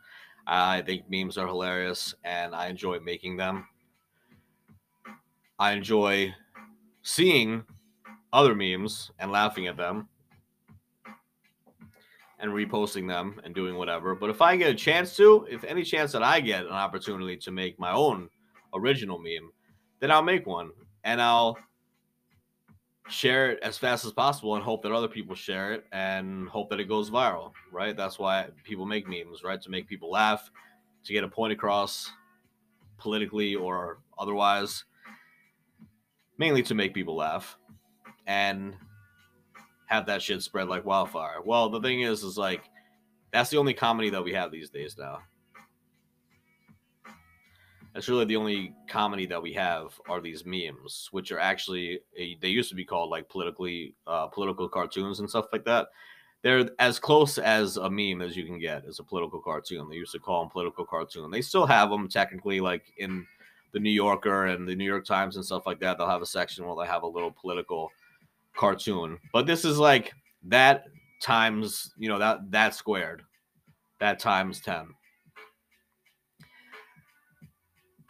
I 0.47 0.81
think 0.81 1.09
memes 1.09 1.37
are 1.37 1.47
hilarious 1.47 2.15
and 2.23 2.55
I 2.55 2.67
enjoy 2.67 2.99
making 2.99 3.37
them. 3.37 3.67
I 5.59 5.73
enjoy 5.73 6.33
seeing 7.03 7.63
other 8.33 8.55
memes 8.55 9.11
and 9.19 9.31
laughing 9.31 9.67
at 9.67 9.77
them 9.77 10.09
and 12.39 12.51
reposting 12.51 13.07
them 13.07 13.39
and 13.43 13.55
doing 13.55 13.75
whatever. 13.75 14.15
But 14.15 14.29
if 14.29 14.41
I 14.41 14.55
get 14.57 14.71
a 14.71 14.75
chance 14.75 15.15
to, 15.17 15.47
if 15.49 15.63
any 15.63 15.83
chance 15.83 16.11
that 16.11 16.23
I 16.23 16.39
get 16.39 16.65
an 16.65 16.71
opportunity 16.71 17.37
to 17.37 17.51
make 17.51 17.79
my 17.79 17.91
own 17.91 18.29
original 18.73 19.17
meme, 19.17 19.51
then 19.99 20.11
I'll 20.11 20.23
make 20.23 20.45
one 20.45 20.71
and 21.03 21.21
I'll 21.21 21.57
share 23.07 23.51
it 23.51 23.59
as 23.61 23.77
fast 23.77 24.03
as 24.03 24.11
possible 24.11 24.55
and 24.55 24.63
hope 24.63 24.81
that 24.83 24.91
other 24.91 25.07
people 25.07 25.35
share 25.35 25.73
it 25.73 25.85
and 25.91 26.49
hope 26.49 26.69
that 26.71 26.79
it 26.79 26.89
goes 26.89 27.09
viral, 27.09 27.51
right? 27.71 27.95
That's 27.95 28.17
why 28.17 28.47
people 28.63 28.85
make 28.85 29.07
memes, 29.07 29.43
right? 29.43 29.61
To 29.61 29.69
make 29.69 29.87
people 29.87 30.09
laugh, 30.09 30.49
to 31.03 31.13
get 31.13 31.23
a 31.23 31.27
point 31.27 31.53
across 31.53 32.11
politically 32.97 33.55
or 33.55 33.99
otherwise, 34.17 34.85
mainly 36.37 36.63
to 36.63 36.75
make 36.75 36.93
people 36.93 37.15
laugh. 37.15 37.57
And 38.25 38.75
have 39.87 40.05
that 40.07 40.21
shit 40.21 40.41
spread 40.41 40.67
like 40.67 40.85
wildfire. 40.85 41.41
Well, 41.43 41.69
the 41.69 41.81
thing 41.81 42.01
is, 42.01 42.23
is 42.23 42.37
like 42.37 42.69
that's 43.31 43.49
the 43.49 43.57
only 43.57 43.73
comedy 43.73 44.09
that 44.09 44.23
we 44.23 44.33
have 44.33 44.51
these 44.51 44.69
days 44.69 44.97
now. 44.97 45.19
That's 47.93 48.09
really 48.09 48.25
the 48.25 48.35
only 48.35 48.73
comedy 48.89 49.25
that 49.27 49.41
we 49.41 49.53
have 49.53 49.99
are 50.09 50.19
these 50.19 50.45
memes, 50.45 51.07
which 51.11 51.31
are 51.31 51.39
actually 51.39 52.01
they 52.17 52.49
used 52.49 52.69
to 52.69 52.75
be 52.75 52.83
called 52.83 53.09
like 53.09 53.29
politically 53.29 53.95
uh, 54.05 54.27
political 54.27 54.67
cartoons 54.67 55.19
and 55.19 55.29
stuff 55.29 55.45
like 55.53 55.63
that. 55.65 55.87
They're 56.41 56.69
as 56.77 56.99
close 56.99 57.37
as 57.37 57.77
a 57.77 57.89
meme 57.89 58.21
as 58.21 58.35
you 58.35 58.45
can 58.45 58.59
get 58.59 58.85
as 58.85 58.99
a 58.99 59.03
political 59.03 59.39
cartoon. 59.39 59.89
They 59.89 59.95
used 59.95 60.11
to 60.11 60.19
call 60.19 60.41
them 60.41 60.51
political 60.51 60.85
cartoon. 60.85 61.31
They 61.31 61.41
still 61.41 61.65
have 61.65 61.89
them 61.89 62.07
technically, 62.07 62.59
like 62.59 62.83
in 62.97 63.25
the 63.71 63.79
New 63.79 63.89
Yorker 63.89 64.47
and 64.47 64.67
the 64.67 64.75
New 64.75 64.85
York 64.85 65.05
Times 65.05 65.37
and 65.37 65.45
stuff 65.45 65.65
like 65.65 65.79
that. 65.79 65.97
They'll 65.97 66.07
have 66.07 66.21
a 66.21 66.25
section 66.25 66.65
where 66.65 66.75
they 66.75 66.91
have 66.91 67.03
a 67.03 67.07
little 67.07 67.31
political 67.31 67.91
cartoon. 68.57 69.19
But 69.33 69.45
this 69.45 69.65
is 69.65 69.77
like 69.77 70.13
that 70.43 70.85
times, 71.21 71.93
you 71.97 72.09
know, 72.09 72.19
that 72.19 72.51
that 72.51 72.75
squared, 72.75 73.23
that 73.99 74.19
times 74.19 74.61
ten. 74.61 74.87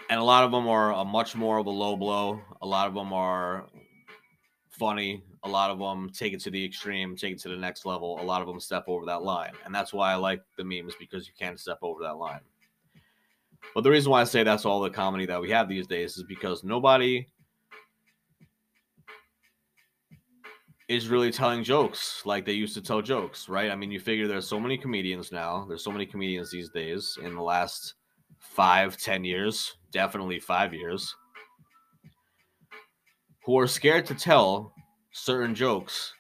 and 0.10 0.20
a 0.20 0.24
lot 0.24 0.44
of 0.44 0.52
them 0.52 0.68
are 0.68 0.94
a 0.94 1.06
much 1.06 1.36
more 1.36 1.58
of 1.58 1.66
a 1.66 1.72
low 1.72 1.96
blow. 1.96 2.42
A 2.62 2.68
lot 2.68 2.88
of 2.88 2.94
them 2.94 3.14
are 3.14 3.68
funny. 4.70 5.24
A 5.44 5.50
lot 5.50 5.70
of 5.70 5.80
them 5.80 6.10
take 6.10 6.34
it 6.34 6.42
to 6.42 6.52
the 6.52 6.64
extreme, 6.64 7.16
take 7.16 7.34
it 7.34 7.40
to 7.42 7.50
the 7.50 7.56
next 7.56 7.86
level. 7.86 8.20
A 8.20 8.24
lot 8.24 8.42
of 8.42 8.48
them 8.48 8.60
step 8.60 8.86
over 8.88 9.06
that 9.06 9.24
line, 9.24 9.54
and 9.64 9.74
that's 9.74 9.94
why 9.94 10.12
I 10.12 10.16
like 10.16 10.42
the 10.58 10.64
memes 10.64 10.96
because 11.00 11.28
you 11.28 11.34
can't 11.38 11.60
step 11.60 11.80
over 11.82 12.02
that 12.04 12.18
line. 12.18 12.42
But 13.74 13.84
the 13.84 13.90
reason 13.90 14.12
why 14.12 14.22
I 14.22 14.26
say 14.26 14.44
that's 14.44 14.66
all 14.66 14.80
the 14.80 14.90
comedy 14.90 15.26
that 15.26 15.42
we 15.42 15.50
have 15.52 15.68
these 15.68 15.88
days 15.88 16.18
is 16.18 16.24
because 16.24 16.64
nobody 16.64 17.28
is 20.88 21.10
really 21.10 21.32
telling 21.32 21.64
jokes 21.64 22.22
like 22.26 22.46
they 22.46 22.54
used 22.54 22.76
to 22.76 22.82
tell 22.82 23.02
jokes, 23.02 23.50
right? 23.50 23.72
I 23.72 23.76
mean, 23.76 23.92
you 23.92 24.00
figure 24.00 24.28
there's 24.28 24.48
so 24.48 24.60
many 24.60 24.78
comedians 24.78 25.32
now. 25.32 25.66
There's 25.68 25.84
so 25.84 25.92
many 25.92 26.06
comedians 26.06 26.52
these 26.52 26.70
days 26.70 27.18
in 27.22 27.34
the 27.34 27.42
last 27.42 27.96
five, 28.38 28.96
ten 28.98 29.24
years, 29.24 29.78
definitely 29.92 30.40
five 30.40 30.74
years, 30.74 31.16
who 33.46 33.58
are 33.58 33.68
scared 33.68 34.06
to 34.08 34.16
tell 34.16 34.74
certain 35.12 35.56
jokes 35.56 36.14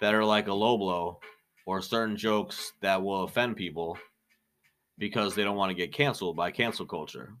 that 0.00 0.14
are 0.14 0.24
like 0.24 0.48
a 0.48 0.54
low 0.54 0.76
blow 0.78 1.18
or 1.66 1.82
certain 1.82 2.16
jokes 2.16 2.72
that 2.80 3.02
will 3.02 3.24
offend 3.24 3.56
people 3.56 3.98
because 4.98 5.34
they 5.34 5.42
don't 5.42 5.56
want 5.56 5.70
to 5.70 5.74
get 5.74 5.92
canceled 5.92 6.36
by 6.36 6.50
cancel 6.50 6.86
culture. 6.86 7.34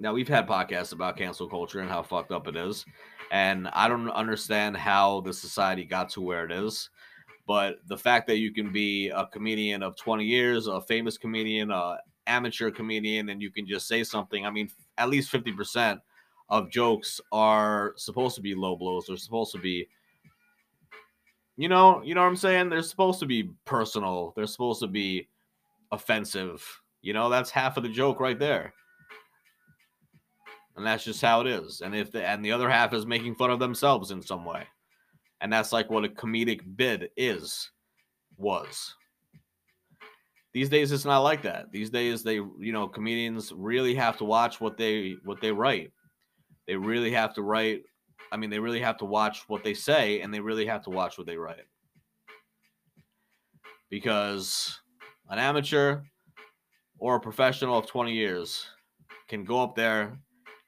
Now, 0.00 0.14
we've 0.14 0.26
had 0.26 0.48
podcasts 0.48 0.94
about 0.94 1.18
cancel 1.18 1.46
culture 1.46 1.80
and 1.80 1.90
how 1.90 2.02
fucked 2.02 2.32
up 2.32 2.48
it 2.48 2.56
is. 2.56 2.86
And 3.30 3.68
I 3.68 3.86
don't 3.86 4.10
understand 4.10 4.76
how 4.76 5.20
the 5.20 5.32
society 5.32 5.84
got 5.84 6.08
to 6.10 6.22
where 6.22 6.46
it 6.46 6.50
is. 6.50 6.88
But 7.46 7.76
the 7.86 7.98
fact 7.98 8.26
that 8.28 8.38
you 8.38 8.50
can 8.52 8.72
be 8.72 9.08
a 9.08 9.26
comedian 9.26 9.82
of 9.82 9.96
20 9.96 10.24
years, 10.24 10.68
a 10.68 10.80
famous 10.80 11.18
comedian, 11.18 11.70
a 11.70 11.98
amateur 12.26 12.70
comedian, 12.70 13.28
and 13.28 13.42
you 13.42 13.50
can 13.50 13.66
just 13.66 13.86
say 13.86 14.02
something. 14.02 14.46
I 14.46 14.50
mean, 14.50 14.70
at 14.96 15.10
least 15.10 15.30
50% 15.30 16.00
of 16.48 16.70
jokes 16.70 17.20
are 17.30 17.92
supposed 17.96 18.36
to 18.36 18.40
be 18.40 18.54
low 18.54 18.76
blows. 18.76 19.06
They're 19.06 19.18
supposed 19.18 19.52
to 19.52 19.58
be, 19.58 19.86
you 21.56 21.68
know, 21.68 22.02
you 22.02 22.14
know 22.14 22.22
what 22.22 22.28
I'm 22.28 22.36
saying? 22.36 22.70
They're 22.70 22.82
supposed 22.82 23.20
to 23.20 23.26
be 23.26 23.50
personal. 23.66 24.32
They're 24.34 24.46
supposed 24.46 24.80
to 24.80 24.86
be 24.86 25.28
offensive. 25.92 26.64
You 27.02 27.12
know, 27.12 27.28
that's 27.28 27.50
half 27.50 27.76
of 27.76 27.82
the 27.82 27.88
joke 27.90 28.18
right 28.18 28.38
there. 28.38 28.72
And 30.80 30.86
that's 30.86 31.04
just 31.04 31.20
how 31.20 31.42
it 31.42 31.46
is. 31.46 31.82
And 31.82 31.94
if 31.94 32.10
the 32.10 32.26
and 32.26 32.42
the 32.42 32.52
other 32.52 32.70
half 32.70 32.94
is 32.94 33.04
making 33.04 33.34
fun 33.34 33.50
of 33.50 33.58
themselves 33.58 34.12
in 34.12 34.22
some 34.22 34.46
way. 34.46 34.66
And 35.42 35.52
that's 35.52 35.74
like 35.74 35.90
what 35.90 36.06
a 36.06 36.08
comedic 36.08 36.62
bid 36.74 37.10
is, 37.18 37.70
was. 38.38 38.94
These 40.54 40.70
days 40.70 40.90
it's 40.90 41.04
not 41.04 41.18
like 41.18 41.42
that. 41.42 41.70
These 41.70 41.90
days 41.90 42.22
they, 42.22 42.36
you 42.36 42.72
know, 42.72 42.88
comedians 42.88 43.52
really 43.54 43.94
have 43.94 44.16
to 44.16 44.24
watch 44.24 44.58
what 44.58 44.78
they 44.78 45.16
what 45.22 45.42
they 45.42 45.52
write. 45.52 45.92
They 46.66 46.76
really 46.76 47.10
have 47.10 47.34
to 47.34 47.42
write 47.42 47.82
I 48.32 48.38
mean, 48.38 48.48
they 48.48 48.58
really 48.58 48.80
have 48.80 48.96
to 48.98 49.04
watch 49.04 49.44
what 49.48 49.62
they 49.62 49.74
say 49.74 50.22
and 50.22 50.32
they 50.32 50.40
really 50.40 50.64
have 50.64 50.82
to 50.84 50.90
watch 50.90 51.18
what 51.18 51.26
they 51.26 51.36
write. 51.36 51.66
Because 53.90 54.80
an 55.28 55.38
amateur 55.38 56.00
or 56.98 57.16
a 57.16 57.20
professional 57.20 57.76
of 57.76 57.86
20 57.86 58.14
years 58.14 58.64
can 59.28 59.44
go 59.44 59.62
up 59.62 59.76
there 59.76 60.18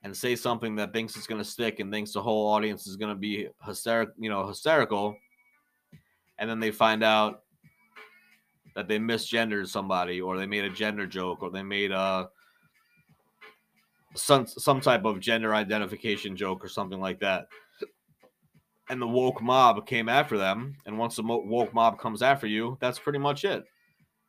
and 0.03 0.17
say 0.17 0.35
something 0.35 0.77
that 0.77 0.93
thinks 0.93 1.17
it's 1.17 1.27
going 1.27 1.41
to 1.41 1.49
stick 1.49 1.81
and 1.81 1.93
thinks 1.93 2.13
the 2.13 2.23
whole 2.23 2.49
audience 2.49 2.87
is 2.87 2.97
going 2.97 3.15
to 3.15 3.19
be 3.19 3.49
hysterical, 3.65 4.15
you 4.19 4.29
know, 4.29 4.47
hysterical, 4.47 5.17
and 6.39 6.51
then 6.51 6.61
they 6.61 6.71
find 6.71 7.05
out 7.05 7.43
that 8.75 8.89
they 8.89 8.99
misgendered 8.99 9.69
somebody 9.69 10.21
or 10.21 10.37
they 10.37 10.47
made 10.47 10.65
a 10.65 10.71
gender 10.71 11.07
joke 11.07 11.43
or 11.43 11.51
they 11.51 11.63
made 11.63 11.93
a 11.93 12.29
some 14.15 14.47
some 14.47 14.81
type 14.81 15.05
of 15.05 15.21
gender 15.21 15.55
identification 15.55 16.37
joke 16.37 16.65
or 16.65 16.69
something 16.69 17.01
like 17.01 17.21
that. 17.21 17.47
And 18.89 19.01
the 19.01 19.07
woke 19.07 19.41
mob 19.41 19.87
came 19.87 20.09
after 20.09 20.37
them, 20.37 20.77
and 20.85 20.99
once 20.99 21.17
the 21.17 21.23
woke 21.23 21.73
mob 21.73 21.99
comes 21.99 22.21
after 22.21 22.47
you, 22.47 22.77
that's 22.81 22.99
pretty 22.99 23.19
much 23.19 23.45
it. 23.45 23.65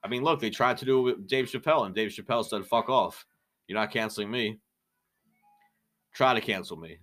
I 0.03 0.07
mean, 0.07 0.23
look, 0.23 0.39
they 0.39 0.49
tried 0.49 0.77
to 0.77 0.85
do 0.85 0.99
it 0.99 1.17
with 1.17 1.27
Dave 1.27 1.45
Chappelle, 1.45 1.85
and 1.85 1.95
Dave 1.95 2.11
Chappelle 2.11 2.45
said, 2.45 2.65
"Fuck 2.65 2.89
off! 2.89 3.25
You're 3.67 3.79
not 3.79 3.91
canceling 3.91 4.29
me." 4.29 4.59
Try 6.13 6.33
to 6.33 6.41
cancel 6.41 6.77
me. 6.77 6.97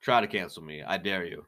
Try 0.00 0.20
to 0.20 0.26
cancel 0.26 0.62
me. 0.62 0.82
I 0.82 0.96
dare 0.96 1.24
you. 1.24 1.44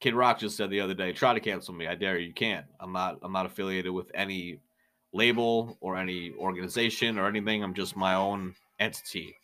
Kid 0.00 0.14
Rock 0.14 0.38
just 0.38 0.56
said 0.56 0.70
the 0.70 0.80
other 0.80 0.94
day, 0.94 1.12
try 1.12 1.34
to 1.34 1.40
cancel 1.40 1.74
me. 1.74 1.86
I 1.86 1.94
dare 1.94 2.18
you. 2.18 2.28
You 2.28 2.34
can't. 2.34 2.66
I'm 2.80 2.92
not 2.92 3.18
I'm 3.22 3.32
not 3.32 3.46
affiliated 3.46 3.92
with 3.92 4.10
any 4.14 4.58
label 5.12 5.76
or 5.80 5.96
any 5.96 6.32
organization 6.38 7.18
or 7.18 7.26
anything. 7.26 7.62
I'm 7.62 7.74
just 7.74 7.96
my 7.96 8.14
own 8.14 8.54
entity. 8.78 9.34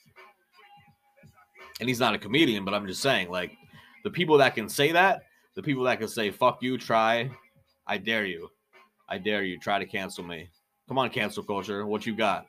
And 1.78 1.88
he's 1.88 2.00
not 2.00 2.14
a 2.14 2.18
comedian, 2.18 2.64
but 2.64 2.72
I'm 2.72 2.86
just 2.86 3.02
saying, 3.02 3.30
like, 3.30 3.52
the 4.02 4.10
people 4.10 4.38
that 4.38 4.54
can 4.54 4.68
say 4.68 4.92
that, 4.92 5.24
the 5.54 5.62
people 5.62 5.84
that 5.84 5.98
can 5.98 6.08
say, 6.08 6.30
fuck 6.30 6.62
you, 6.62 6.78
try, 6.78 7.30
I 7.86 7.98
dare 7.98 8.24
you. 8.24 8.48
I 9.08 9.18
dare 9.18 9.44
you. 9.44 9.58
Try 9.58 9.78
to 9.78 9.84
cancel 9.84 10.24
me. 10.24 10.48
Come 10.88 10.98
on, 10.98 11.10
cancel 11.10 11.42
culture. 11.42 11.84
What 11.84 12.06
you 12.06 12.16
got? 12.16 12.46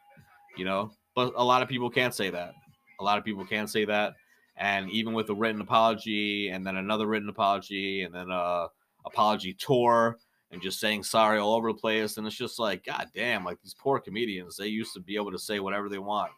You 0.55 0.63
know? 0.63 0.91
But 1.13 1.33
a 1.35 1.43
lot 1.43 1.61
of 1.61 1.67
people 1.67 1.89
can't 1.89 2.13
say 2.13 2.29
that. 2.29 2.53
A 2.99 3.03
lot 3.03 3.17
of 3.17 3.23
people 3.25 3.45
can 3.45 3.67
say 3.67 3.85
that. 3.85 4.15
And 4.57 4.89
even 4.89 5.13
with 5.13 5.29
a 5.29 5.35
written 5.35 5.61
apology 5.61 6.49
and 6.49 6.65
then 6.65 6.77
another 6.77 7.05
written 7.05 7.29
apology 7.29 8.03
and 8.03 8.13
then 8.13 8.29
a 8.31 8.67
apology 9.05 9.53
tour 9.53 10.17
and 10.51 10.61
just 10.61 10.79
saying 10.79 11.03
sorry 11.03 11.39
all 11.39 11.53
over 11.53 11.71
the 11.71 11.77
place. 11.77 12.17
And 12.17 12.25
it's 12.25 12.35
just 12.35 12.57
like, 12.57 12.85
God 12.85 13.07
damn, 13.13 13.45
like 13.45 13.61
these 13.61 13.75
poor 13.75 13.99
comedians, 13.99 14.57
they 14.57 14.67
used 14.67 14.93
to 14.93 14.99
be 14.99 15.15
able 15.15 15.31
to 15.31 15.39
say 15.39 15.59
whatever 15.59 15.89
they 15.89 15.99
want. 15.99 16.31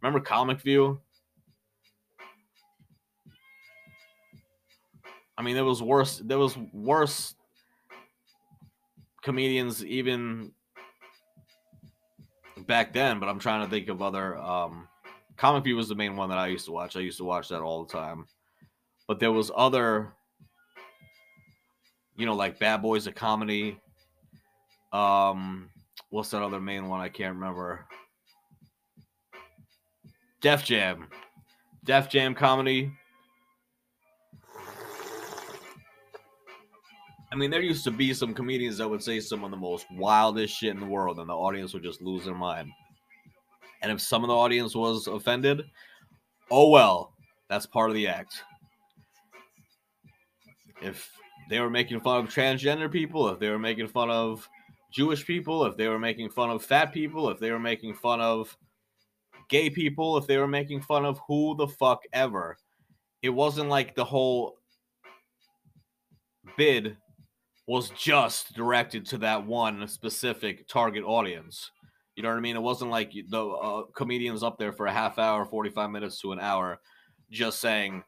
Remember 0.00 0.20
Comic 0.20 0.60
View? 0.60 1.00
I 5.38 5.42
mean, 5.42 5.54
there 5.54 5.64
was 5.64 5.82
worse. 5.82 6.22
There 6.24 6.38
was 6.38 6.56
worse 6.72 7.34
comedians 9.22 9.84
even 9.84 10.52
back 12.66 12.92
then. 12.92 13.20
But 13.20 13.28
I'm 13.28 13.38
trying 13.38 13.64
to 13.64 13.70
think 13.70 13.88
of 13.88 14.00
other 14.00 14.38
um, 14.38 14.88
Comic 15.36 15.64
View 15.64 15.76
was 15.76 15.88
the 15.88 15.94
main 15.94 16.16
one 16.16 16.28
that 16.30 16.38
I 16.38 16.46
used 16.46 16.64
to 16.66 16.72
watch. 16.72 16.96
I 16.96 17.00
used 17.00 17.18
to 17.18 17.24
watch 17.24 17.48
that 17.48 17.60
all 17.60 17.84
the 17.84 17.92
time. 17.92 18.26
But 19.06 19.20
there 19.20 19.32
was 19.32 19.50
other, 19.54 20.12
you 22.16 22.26
know, 22.26 22.34
like 22.34 22.58
Bad 22.58 22.82
Boys 22.82 23.06
of 23.06 23.14
Comedy. 23.14 23.78
Um, 24.92 25.70
what's 26.10 26.30
that 26.30 26.42
other 26.42 26.60
main 26.60 26.88
one? 26.88 27.00
I 27.00 27.08
can't 27.08 27.34
remember. 27.34 27.86
Def 30.40 30.64
Jam. 30.64 31.08
Def 31.84 32.08
Jam 32.08 32.34
comedy. 32.34 32.90
I 37.32 37.36
mean, 37.36 37.50
there 37.50 37.60
used 37.60 37.84
to 37.84 37.90
be 37.90 38.14
some 38.14 38.32
comedians 38.32 38.78
that 38.78 38.88
would 38.88 39.02
say 39.02 39.20
some 39.20 39.44
of 39.44 39.50
the 39.50 39.56
most 39.56 39.86
wildest 39.92 40.56
shit 40.56 40.70
in 40.70 40.80
the 40.80 40.86
world, 40.86 41.18
and 41.18 41.28
the 41.28 41.34
audience 41.34 41.74
would 41.74 41.82
just 41.82 42.00
lose 42.00 42.24
their 42.24 42.34
mind. 42.34 42.70
And 43.82 43.92
if 43.92 44.00
some 44.00 44.24
of 44.24 44.28
the 44.28 44.34
audience 44.34 44.74
was 44.74 45.06
offended, 45.06 45.64
oh 46.50 46.70
well, 46.70 47.14
that's 47.48 47.66
part 47.66 47.90
of 47.90 47.94
the 47.94 48.08
act. 48.08 48.42
If 50.82 51.10
they 51.48 51.60
were 51.60 51.70
making 51.70 52.00
fun 52.00 52.24
of 52.24 52.32
transgender 52.32 52.90
people, 52.90 53.28
if 53.28 53.38
they 53.38 53.48
were 53.48 53.58
making 53.58 53.88
fun 53.88 54.10
of 54.10 54.48
Jewish 54.92 55.26
people, 55.26 55.64
if 55.64 55.76
they 55.76 55.88
were 55.88 55.98
making 55.98 56.30
fun 56.30 56.50
of 56.50 56.64
fat 56.64 56.92
people, 56.92 57.30
if 57.30 57.38
they 57.38 57.50
were 57.50 57.58
making 57.58 57.94
fun 57.94 58.20
of 58.20 58.56
gay 59.48 59.70
people, 59.70 60.16
if 60.16 60.26
they 60.26 60.38
were 60.38 60.48
making 60.48 60.80
fun 60.80 61.04
of 61.04 61.20
who 61.26 61.54
the 61.56 61.68
fuck 61.68 62.02
ever, 62.12 62.56
it 63.22 63.28
wasn't 63.30 63.68
like 63.68 63.94
the 63.94 64.04
whole 64.04 64.58
bid 66.56 66.96
was 67.66 67.90
just 67.90 68.54
directed 68.54 69.04
to 69.06 69.18
that 69.18 69.44
one 69.44 69.86
specific 69.88 70.68
target 70.68 71.04
audience. 71.04 71.70
You 72.16 72.22
know 72.22 72.30
what 72.30 72.38
I 72.38 72.40
mean? 72.40 72.56
It 72.56 72.62
wasn't 72.62 72.90
like 72.90 73.12
the 73.12 73.46
uh, 73.46 73.82
comedians 73.94 74.42
up 74.42 74.58
there 74.58 74.72
for 74.72 74.86
a 74.86 74.92
half 74.92 75.18
hour, 75.18 75.44
45 75.44 75.90
minutes 75.90 76.18
to 76.22 76.32
an 76.32 76.40
hour, 76.40 76.80
just 77.30 77.60
saying, 77.60 78.02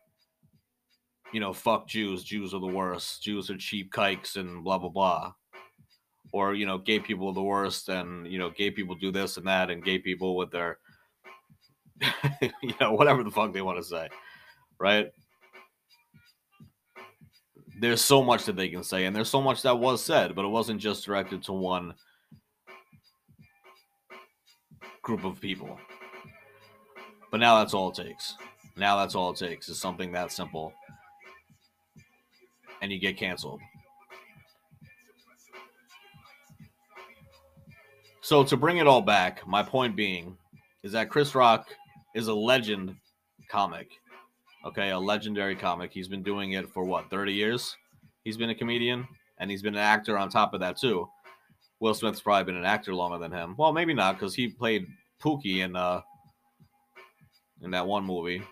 you 1.32 1.40
know, 1.40 1.52
fuck 1.52 1.86
Jews. 1.86 2.24
Jews 2.24 2.54
are 2.54 2.60
the 2.60 2.66
worst. 2.66 3.22
Jews 3.22 3.50
are 3.50 3.58
cheap 3.58 3.92
kikes 3.92 4.36
and 4.36 4.64
blah, 4.64 4.78
blah, 4.78 4.88
blah. 4.88 5.32
or 6.32 6.54
you 6.54 6.64
know, 6.64 6.78
gay 6.78 6.98
people 6.98 7.28
are 7.28 7.34
the 7.34 7.42
worst, 7.42 7.90
and 7.90 8.26
you 8.26 8.38
know, 8.38 8.48
gay 8.50 8.70
people 8.70 8.94
do 8.94 9.12
this 9.12 9.36
and 9.36 9.46
that, 9.46 9.70
and 9.70 9.84
gay 9.84 9.98
people 9.98 10.36
with 10.36 10.50
their, 10.50 10.78
you 12.62 12.74
know, 12.80 12.92
whatever 12.92 13.22
the 13.22 13.30
fuck 13.30 13.52
they 13.52 13.62
want 13.62 13.78
to 13.78 13.84
say, 13.84 14.08
right? 14.78 15.08
There's 17.78 18.00
so 18.00 18.24
much 18.24 18.46
that 18.46 18.56
they 18.56 18.70
can 18.70 18.82
say, 18.82 19.04
and 19.04 19.14
there's 19.14 19.28
so 19.28 19.42
much 19.42 19.62
that 19.62 19.78
was 19.78 20.02
said, 20.02 20.34
but 20.34 20.46
it 20.46 20.48
wasn't 20.48 20.80
just 20.80 21.04
directed 21.04 21.42
to 21.44 21.52
one 21.52 21.92
group 25.08 25.24
of 25.24 25.40
people. 25.40 25.80
But 27.30 27.40
now 27.40 27.58
that's 27.58 27.72
all 27.72 27.88
it 27.88 27.94
takes. 27.94 28.36
Now 28.76 28.98
that's 28.98 29.14
all 29.14 29.30
it 29.30 29.38
takes 29.38 29.70
is 29.70 29.80
something 29.80 30.12
that 30.12 30.30
simple. 30.30 30.74
And 32.82 32.92
you 32.92 32.98
get 32.98 33.16
canceled. 33.16 33.62
So 38.20 38.44
to 38.44 38.56
bring 38.58 38.76
it 38.76 38.86
all 38.86 39.00
back, 39.00 39.46
my 39.46 39.62
point 39.62 39.96
being 39.96 40.36
is 40.82 40.92
that 40.92 41.08
Chris 41.08 41.34
Rock 41.34 41.68
is 42.14 42.28
a 42.28 42.34
legend 42.34 42.94
comic. 43.48 43.88
Okay, 44.66 44.90
a 44.90 44.98
legendary 44.98 45.56
comic. 45.56 45.90
He's 45.90 46.08
been 46.08 46.22
doing 46.22 46.52
it 46.52 46.68
for 46.68 46.84
what, 46.84 47.08
30 47.08 47.32
years? 47.32 47.74
He's 48.24 48.36
been 48.36 48.50
a 48.50 48.54
comedian 48.54 49.08
and 49.38 49.50
he's 49.50 49.62
been 49.62 49.74
an 49.74 49.80
actor 49.80 50.18
on 50.18 50.28
top 50.28 50.52
of 50.52 50.60
that 50.60 50.76
too. 50.76 51.08
Will 51.80 51.94
Smith's 51.94 52.20
probably 52.20 52.44
been 52.44 52.60
an 52.60 52.66
actor 52.66 52.94
longer 52.94 53.16
than 53.16 53.32
him. 53.32 53.54
Well, 53.56 53.72
maybe 53.72 53.94
not 53.94 54.16
because 54.16 54.34
he 54.34 54.48
played 54.48 54.86
Pookie 55.22 55.64
in 55.64 55.76
uh 55.76 56.00
in 57.62 57.70
that 57.72 57.86
one 57.86 58.04
movie. 58.04 58.42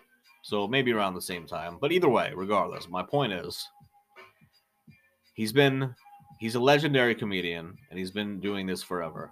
So 0.43 0.67
maybe 0.67 0.93
around 0.93 1.13
the 1.13 1.21
same 1.21 1.45
time. 1.45 1.77
But 1.79 1.91
either 1.91 2.09
way, 2.09 2.31
regardless, 2.35 2.87
my 2.89 3.03
point 3.03 3.33
is 3.33 3.67
he's 5.33 5.51
been 5.51 5.93
he's 6.39 6.55
a 6.55 6.59
legendary 6.59 7.15
comedian 7.15 7.77
and 7.89 7.99
he's 7.99 8.11
been 8.11 8.39
doing 8.39 8.65
this 8.65 8.83
forever. 8.83 9.31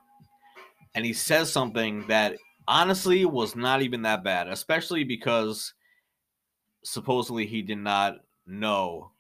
And 0.96 1.06
he 1.06 1.14
says 1.14 1.52
something 1.52 2.06
that 2.08 2.38
honestly 2.68 3.26
was 3.26 3.56
not 3.56 3.82
even 3.82 4.02
that 4.04 4.24
bad, 4.24 4.48
especially 4.48 5.04
because 5.04 5.74
supposedly 6.84 7.46
he 7.46 7.62
did 7.62 7.80
not 7.80 8.18
know 8.46 9.12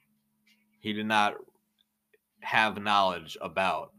he 0.79 0.93
did 0.93 1.07
not 1.07 1.33
have 2.41 2.81
knowledge 2.81 3.37
about 3.41 3.91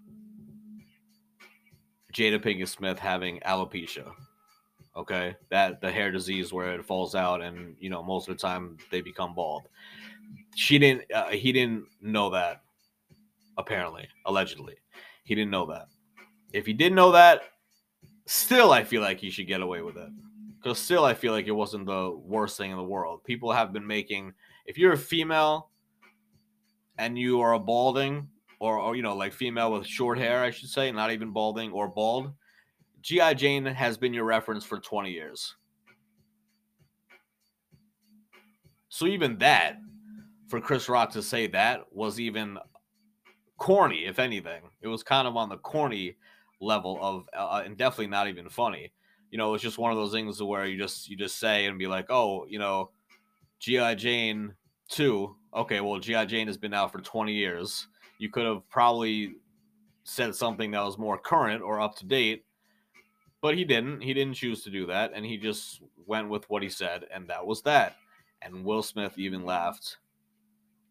Jada 2.17 2.43
Pinkett 2.43 2.69
Smith 2.69 2.99
having 2.99 3.41
alopecia. 3.41 4.11
Okay, 4.97 5.37
that 5.51 5.83
the 5.83 5.93
hair 5.93 6.11
disease 6.11 6.55
where 6.55 6.75
it 6.75 6.85
falls 6.85 7.15
out, 7.15 7.43
and 7.43 7.77
you 7.79 7.91
know 7.91 8.03
most 8.03 8.29
of 8.29 8.37
the 8.37 8.41
time 8.41 8.79
they 8.91 9.03
become 9.03 9.35
bald. 9.35 9.69
She 10.55 10.79
didn't. 10.79 11.03
Uh, 11.13 11.29
he 11.29 11.53
didn't 11.53 11.85
know 12.01 12.31
that. 12.31 12.63
Apparently, 13.59 14.09
allegedly, 14.25 14.77
he 15.25 15.35
didn't 15.35 15.51
know 15.51 15.67
that. 15.67 15.89
If 16.53 16.65
he 16.65 16.73
didn't 16.73 16.97
know 16.97 17.13
that, 17.13 17.43
still 18.25 18.73
I 18.73 18.85
feel 18.85 19.03
like 19.03 19.21
he 19.21 19.31
should 19.31 19.47
get 19.47 19.61
away 19.61 19.83
with 19.83 19.99
it. 19.99 20.09
Because 20.57 20.79
still 20.79 21.05
I 21.05 21.13
feel 21.13 21.33
like 21.33 21.47
it 21.47 21.53
wasn't 21.53 21.87
the 21.87 22.19
worst 22.25 22.57
thing 22.57 22.71
in 22.71 22.77
the 22.79 22.83
world. 22.83 23.23
People 23.25 23.53
have 23.53 23.75
been 23.75 23.87
making. 23.87 24.33
If 24.65 24.79
you're 24.79 24.95
a 24.95 24.99
female 24.99 25.71
and 26.99 27.19
you 27.19 27.41
are 27.41 27.53
a 27.53 27.59
balding, 27.59 28.29
or, 28.59 28.79
or 28.79 28.97
you 28.97 29.03
know, 29.03 29.15
like 29.15 29.33
female 29.33 29.73
with 29.73 29.87
short 29.87 30.19
hair, 30.19 30.43
I 30.43 30.51
should 30.51 30.69
say, 30.69 30.91
not 30.93 31.13
even 31.13 31.33
balding 31.33 31.73
or 31.73 31.89
bald, 31.89 32.33
G.I. 33.07 33.35
Jane 33.35 33.65
has 33.65 33.97
been 33.97 34.13
your 34.13 34.25
reference 34.25 34.65
for 34.65 34.81
20 34.81 35.13
years. 35.13 35.55
So 38.89 39.07
even 39.07 39.39
that, 39.39 39.77
for 40.49 40.61
Chris 40.61 40.89
Rock 40.89 41.13
to 41.13 41.23
say 41.23 41.47
that 41.49 41.85
was 41.93 42.19
even 42.19 42.59
corny, 43.59 44.07
if 44.07 44.19
anything. 44.19 44.63
It 44.81 44.89
was 44.89 45.03
kind 45.03 45.29
of 45.29 45.37
on 45.37 45.49
the 45.49 45.59
corny 45.59 46.17
level 46.61 46.99
of, 47.01 47.29
uh, 47.37 47.63
and 47.65 47.77
definitely 47.77 48.09
not 48.09 48.29
even 48.29 48.49
funny. 48.49 48.93
You 49.31 49.39
know, 49.39 49.55
it's 49.55 49.63
just 49.63 49.79
one 49.79 49.93
of 49.93 49.99
those 49.99 50.13
things 50.13 50.43
where 50.43 50.67
you 50.67 50.79
just 50.79 51.09
you 51.09 51.17
just 51.17 51.39
say 51.39 51.67
and 51.67 51.79
be 51.79 51.87
like, 51.87 52.07
oh, 52.11 52.47
you 52.49 52.59
know, 52.59 52.91
G.I. 53.59 53.95
Jane 53.97 54.55
two. 54.89 55.37
Okay, 55.55 55.81
well, 55.81 55.99
G.I. 55.99 56.25
Jane 56.27 56.47
has 56.47 56.57
been 56.57 56.75
out 56.75 56.93
for 56.93 57.01
20 57.01 57.33
years 57.33 57.89
you 58.19 58.31
could 58.31 58.47
have 58.47 58.69
probably 58.69 59.35
said 60.05 60.35
something 60.35 60.71
that 60.71 60.85
was 60.85 60.99
more 60.99 61.19
current 61.19 61.63
or 61.63 61.81
up 61.81 61.97
to 61.97 62.07
date, 62.07 62.45
but 63.41 63.57
he 63.57 63.65
didn't. 63.65 64.01
He 64.01 64.15
didn't 64.15 64.35
choose 64.35 64.63
to 64.65 64.71
do 64.71 64.87
that, 64.87 65.13
and 65.15 65.25
he 65.25 65.37
just 65.37 65.83
went 66.07 66.29
with 66.29 66.49
what 66.49 66.63
he 66.63 66.69
said, 66.69 67.05
and 67.13 67.29
that 67.29 67.45
was 67.45 67.63
that. 67.63 67.97
And 68.43 68.65
Will 68.65 68.83
Smith 68.83 69.19
even 69.19 69.45
laughed. 69.45 69.97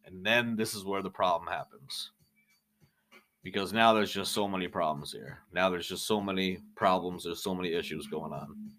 And 0.05 0.25
then 0.25 0.55
this 0.55 0.73
is 0.75 0.85
where 0.85 1.01
the 1.01 1.09
problem 1.09 1.51
happens. 1.51 2.11
Because 3.43 3.73
now 3.73 3.93
there's 3.93 4.11
just 4.11 4.33
so 4.33 4.47
many 4.47 4.67
problems 4.67 5.11
here. 5.11 5.39
Now 5.53 5.69
there's 5.69 5.87
just 5.87 6.07
so 6.07 6.19
many 6.19 6.59
problems. 6.75 7.23
There's 7.23 7.43
so 7.43 7.55
many 7.55 7.73
issues 7.73 8.07
going 8.07 8.33
on. 8.33 8.71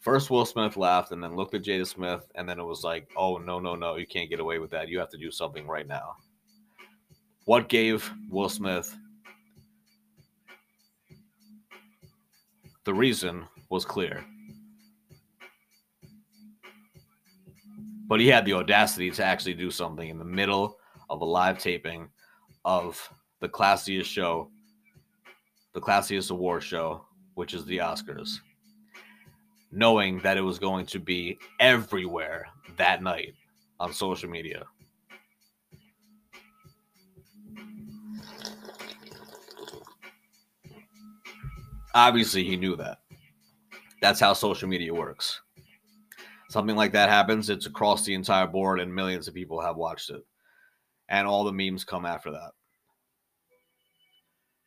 First, 0.00 0.30
Will 0.30 0.46
Smith 0.46 0.76
laughed 0.76 1.10
and 1.10 1.22
then 1.22 1.36
looked 1.36 1.54
at 1.54 1.62
Jada 1.62 1.86
Smith, 1.86 2.30
and 2.36 2.48
then 2.48 2.60
it 2.60 2.64
was 2.64 2.84
like, 2.84 3.08
oh, 3.16 3.36
no, 3.36 3.58
no, 3.58 3.74
no, 3.74 3.96
you 3.96 4.06
can't 4.06 4.30
get 4.30 4.40
away 4.40 4.58
with 4.58 4.70
that. 4.70 4.88
You 4.88 4.98
have 5.00 5.10
to 5.10 5.18
do 5.18 5.30
something 5.30 5.66
right 5.66 5.86
now. 5.86 6.16
What 7.48 7.70
gave 7.70 8.12
Will 8.28 8.50
Smith 8.50 8.94
the 12.84 12.92
reason 12.92 13.46
was 13.70 13.86
clear. 13.86 14.22
But 18.06 18.20
he 18.20 18.26
had 18.28 18.44
the 18.44 18.52
audacity 18.52 19.10
to 19.12 19.24
actually 19.24 19.54
do 19.54 19.70
something 19.70 20.10
in 20.10 20.18
the 20.18 20.26
middle 20.26 20.76
of 21.08 21.22
a 21.22 21.24
live 21.24 21.58
taping 21.58 22.10
of 22.66 23.00
the 23.40 23.48
classiest 23.48 24.04
show, 24.04 24.50
the 25.72 25.80
classiest 25.80 26.30
award 26.30 26.62
show, 26.62 27.06
which 27.32 27.54
is 27.54 27.64
the 27.64 27.78
Oscars, 27.78 28.40
knowing 29.72 30.18
that 30.18 30.36
it 30.36 30.42
was 30.42 30.58
going 30.58 30.84
to 30.84 30.98
be 30.98 31.38
everywhere 31.60 32.44
that 32.76 33.02
night 33.02 33.32
on 33.80 33.90
social 33.94 34.28
media. 34.28 34.66
Obviously, 41.98 42.44
he 42.44 42.56
knew 42.56 42.76
that. 42.76 42.98
That's 44.00 44.20
how 44.20 44.32
social 44.32 44.68
media 44.68 44.94
works. 44.94 45.40
Something 46.48 46.76
like 46.76 46.92
that 46.92 47.08
happens, 47.08 47.50
it's 47.50 47.66
across 47.66 48.04
the 48.04 48.14
entire 48.14 48.46
board, 48.46 48.78
and 48.78 48.94
millions 48.94 49.26
of 49.26 49.34
people 49.34 49.60
have 49.60 49.74
watched 49.74 50.10
it. 50.10 50.24
And 51.08 51.26
all 51.26 51.42
the 51.42 51.52
memes 51.52 51.82
come 51.82 52.06
after 52.06 52.30
that. 52.30 52.52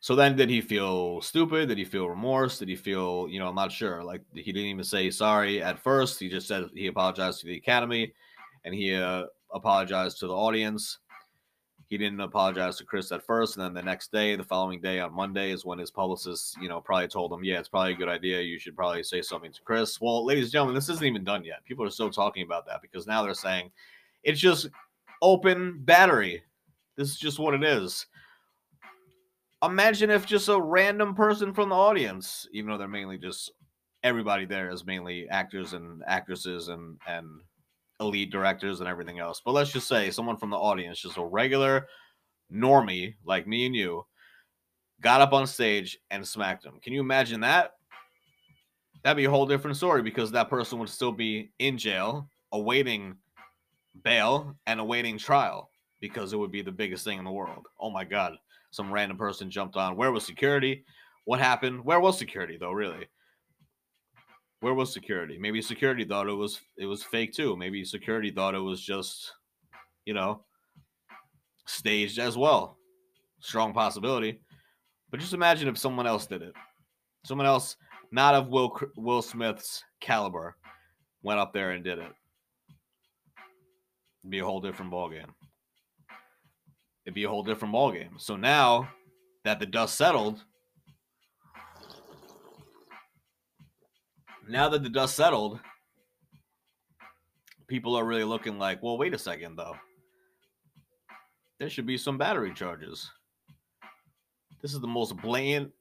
So 0.00 0.14
then, 0.14 0.36
did 0.36 0.50
he 0.50 0.60
feel 0.60 1.22
stupid? 1.22 1.68
Did 1.68 1.78
he 1.78 1.86
feel 1.86 2.06
remorse? 2.06 2.58
Did 2.58 2.68
he 2.68 2.76
feel, 2.76 3.26
you 3.30 3.38
know, 3.38 3.48
I'm 3.48 3.54
not 3.54 3.72
sure. 3.72 4.04
Like, 4.04 4.20
he 4.34 4.52
didn't 4.52 4.68
even 4.68 4.84
say 4.84 5.08
sorry 5.08 5.62
at 5.62 5.78
first. 5.78 6.20
He 6.20 6.28
just 6.28 6.46
said 6.46 6.66
he 6.74 6.88
apologized 6.88 7.40
to 7.40 7.46
the 7.46 7.56
Academy 7.56 8.12
and 8.66 8.74
he 8.74 8.94
uh, 8.94 9.24
apologized 9.54 10.20
to 10.20 10.26
the 10.26 10.34
audience 10.34 10.98
he 11.92 11.98
didn't 11.98 12.20
apologize 12.20 12.78
to 12.78 12.86
Chris 12.86 13.12
at 13.12 13.22
first, 13.22 13.54
and 13.54 13.62
then 13.66 13.74
the 13.74 13.82
next 13.82 14.10
day, 14.10 14.34
the 14.34 14.42
following 14.42 14.80
day 14.80 14.98
on 14.98 15.12
Monday, 15.12 15.50
is 15.50 15.66
when 15.66 15.78
his 15.78 15.90
publicist, 15.90 16.56
you 16.58 16.66
know, 16.66 16.80
probably 16.80 17.06
told 17.06 17.30
him, 17.30 17.44
"Yeah, 17.44 17.58
it's 17.58 17.68
probably 17.68 17.92
a 17.92 17.96
good 17.96 18.08
idea. 18.08 18.40
You 18.40 18.58
should 18.58 18.74
probably 18.74 19.02
say 19.02 19.20
something 19.20 19.52
to 19.52 19.60
Chris." 19.60 20.00
Well, 20.00 20.24
ladies 20.24 20.44
and 20.44 20.52
gentlemen, 20.52 20.74
this 20.74 20.88
isn't 20.88 21.04
even 21.04 21.22
done 21.22 21.44
yet. 21.44 21.62
People 21.66 21.84
are 21.84 21.90
still 21.90 22.08
talking 22.08 22.44
about 22.44 22.64
that 22.64 22.80
because 22.80 23.06
now 23.06 23.22
they're 23.22 23.34
saying 23.34 23.70
it's 24.22 24.40
just 24.40 24.70
open 25.20 25.80
battery. 25.84 26.42
This 26.96 27.10
is 27.10 27.18
just 27.18 27.38
what 27.38 27.52
it 27.52 27.62
is. 27.62 28.06
Imagine 29.62 30.08
if 30.08 30.24
just 30.24 30.48
a 30.48 30.58
random 30.58 31.14
person 31.14 31.52
from 31.52 31.68
the 31.68 31.76
audience, 31.76 32.48
even 32.52 32.70
though 32.70 32.78
they're 32.78 32.88
mainly 32.88 33.18
just 33.18 33.52
everybody 34.02 34.46
there 34.46 34.70
is 34.70 34.86
mainly 34.86 35.28
actors 35.28 35.74
and 35.74 36.02
actresses 36.06 36.68
and 36.68 36.98
and 37.06 37.42
elite 38.02 38.30
directors 38.30 38.80
and 38.80 38.88
everything 38.88 39.18
else. 39.18 39.40
But 39.44 39.52
let's 39.52 39.72
just 39.72 39.88
say 39.88 40.10
someone 40.10 40.36
from 40.36 40.50
the 40.50 40.58
audience, 40.58 41.00
just 41.00 41.16
a 41.16 41.24
regular 41.24 41.86
normie 42.52 43.14
like 43.24 43.46
me 43.46 43.66
and 43.66 43.74
you, 43.74 44.04
got 45.00 45.20
up 45.20 45.32
on 45.32 45.46
stage 45.46 45.98
and 46.10 46.26
smacked 46.26 46.64
him. 46.64 46.78
Can 46.82 46.92
you 46.92 47.00
imagine 47.00 47.40
that? 47.40 47.72
That'd 49.02 49.16
be 49.16 49.24
a 49.24 49.30
whole 49.30 49.46
different 49.46 49.76
story 49.76 50.02
because 50.02 50.30
that 50.30 50.50
person 50.50 50.78
would 50.78 50.88
still 50.88 51.12
be 51.12 51.50
in 51.58 51.78
jail, 51.78 52.28
awaiting 52.52 53.16
bail 54.04 54.56
and 54.66 54.80
awaiting 54.80 55.18
trial 55.18 55.70
because 56.00 56.32
it 56.32 56.36
would 56.36 56.52
be 56.52 56.62
the 56.62 56.72
biggest 56.72 57.04
thing 57.04 57.18
in 57.18 57.24
the 57.24 57.30
world. 57.30 57.66
Oh 57.80 57.90
my 57.90 58.04
God. 58.04 58.34
Some 58.70 58.92
random 58.92 59.18
person 59.18 59.50
jumped 59.50 59.76
on. 59.76 59.96
Where 59.96 60.12
was 60.12 60.24
security? 60.24 60.84
What 61.24 61.40
happened? 61.40 61.84
Where 61.84 62.00
was 62.00 62.18
security, 62.18 62.56
though, 62.58 62.72
really? 62.72 63.06
Where 64.62 64.74
was 64.74 64.92
security? 64.92 65.36
Maybe 65.38 65.60
security 65.60 66.04
thought 66.04 66.28
it 66.28 66.32
was 66.32 66.60
it 66.78 66.86
was 66.86 67.02
fake 67.02 67.32
too. 67.32 67.56
Maybe 67.56 67.84
security 67.84 68.30
thought 68.30 68.54
it 68.54 68.60
was 68.60 68.80
just, 68.80 69.32
you 70.06 70.14
know, 70.14 70.44
staged 71.66 72.20
as 72.20 72.38
well. 72.38 72.78
Strong 73.40 73.74
possibility. 73.74 74.40
But 75.10 75.18
just 75.18 75.34
imagine 75.34 75.66
if 75.66 75.76
someone 75.76 76.06
else 76.06 76.26
did 76.26 76.42
it. 76.42 76.54
Someone 77.24 77.46
else 77.46 77.76
not 78.12 78.36
of 78.36 78.48
Will 78.48 78.78
Will 78.96 79.20
Smith's 79.20 79.82
caliber 80.00 80.56
went 81.24 81.40
up 81.40 81.52
there 81.52 81.72
and 81.72 81.82
did 81.82 81.98
it. 81.98 82.12
It'd 84.22 84.30
be 84.30 84.38
a 84.38 84.44
whole 84.44 84.60
different 84.60 84.92
ball 84.92 85.08
game. 85.08 85.34
It'd 87.04 87.16
be 87.16 87.24
a 87.24 87.28
whole 87.28 87.42
different 87.42 87.72
ball 87.72 87.90
game. 87.90 88.14
So 88.16 88.36
now 88.36 88.88
that 89.42 89.58
the 89.58 89.66
dust 89.66 89.96
settled, 89.96 90.44
now 94.52 94.68
that 94.68 94.82
the 94.82 94.88
dust 94.88 95.16
settled, 95.16 95.58
people 97.66 97.96
are 97.96 98.04
really 98.04 98.24
looking 98.24 98.58
like, 98.58 98.82
well, 98.82 98.98
wait 98.98 99.14
a 99.14 99.18
second, 99.18 99.56
though. 99.56 99.74
There 101.58 101.70
should 101.70 101.86
be 101.86 101.96
some 101.96 102.18
battery 102.18 102.52
charges. 102.54 103.10
This 104.60 104.74
is 104.74 104.80
the 104.80 104.86
most 104.86 105.16
blatant 105.16 105.72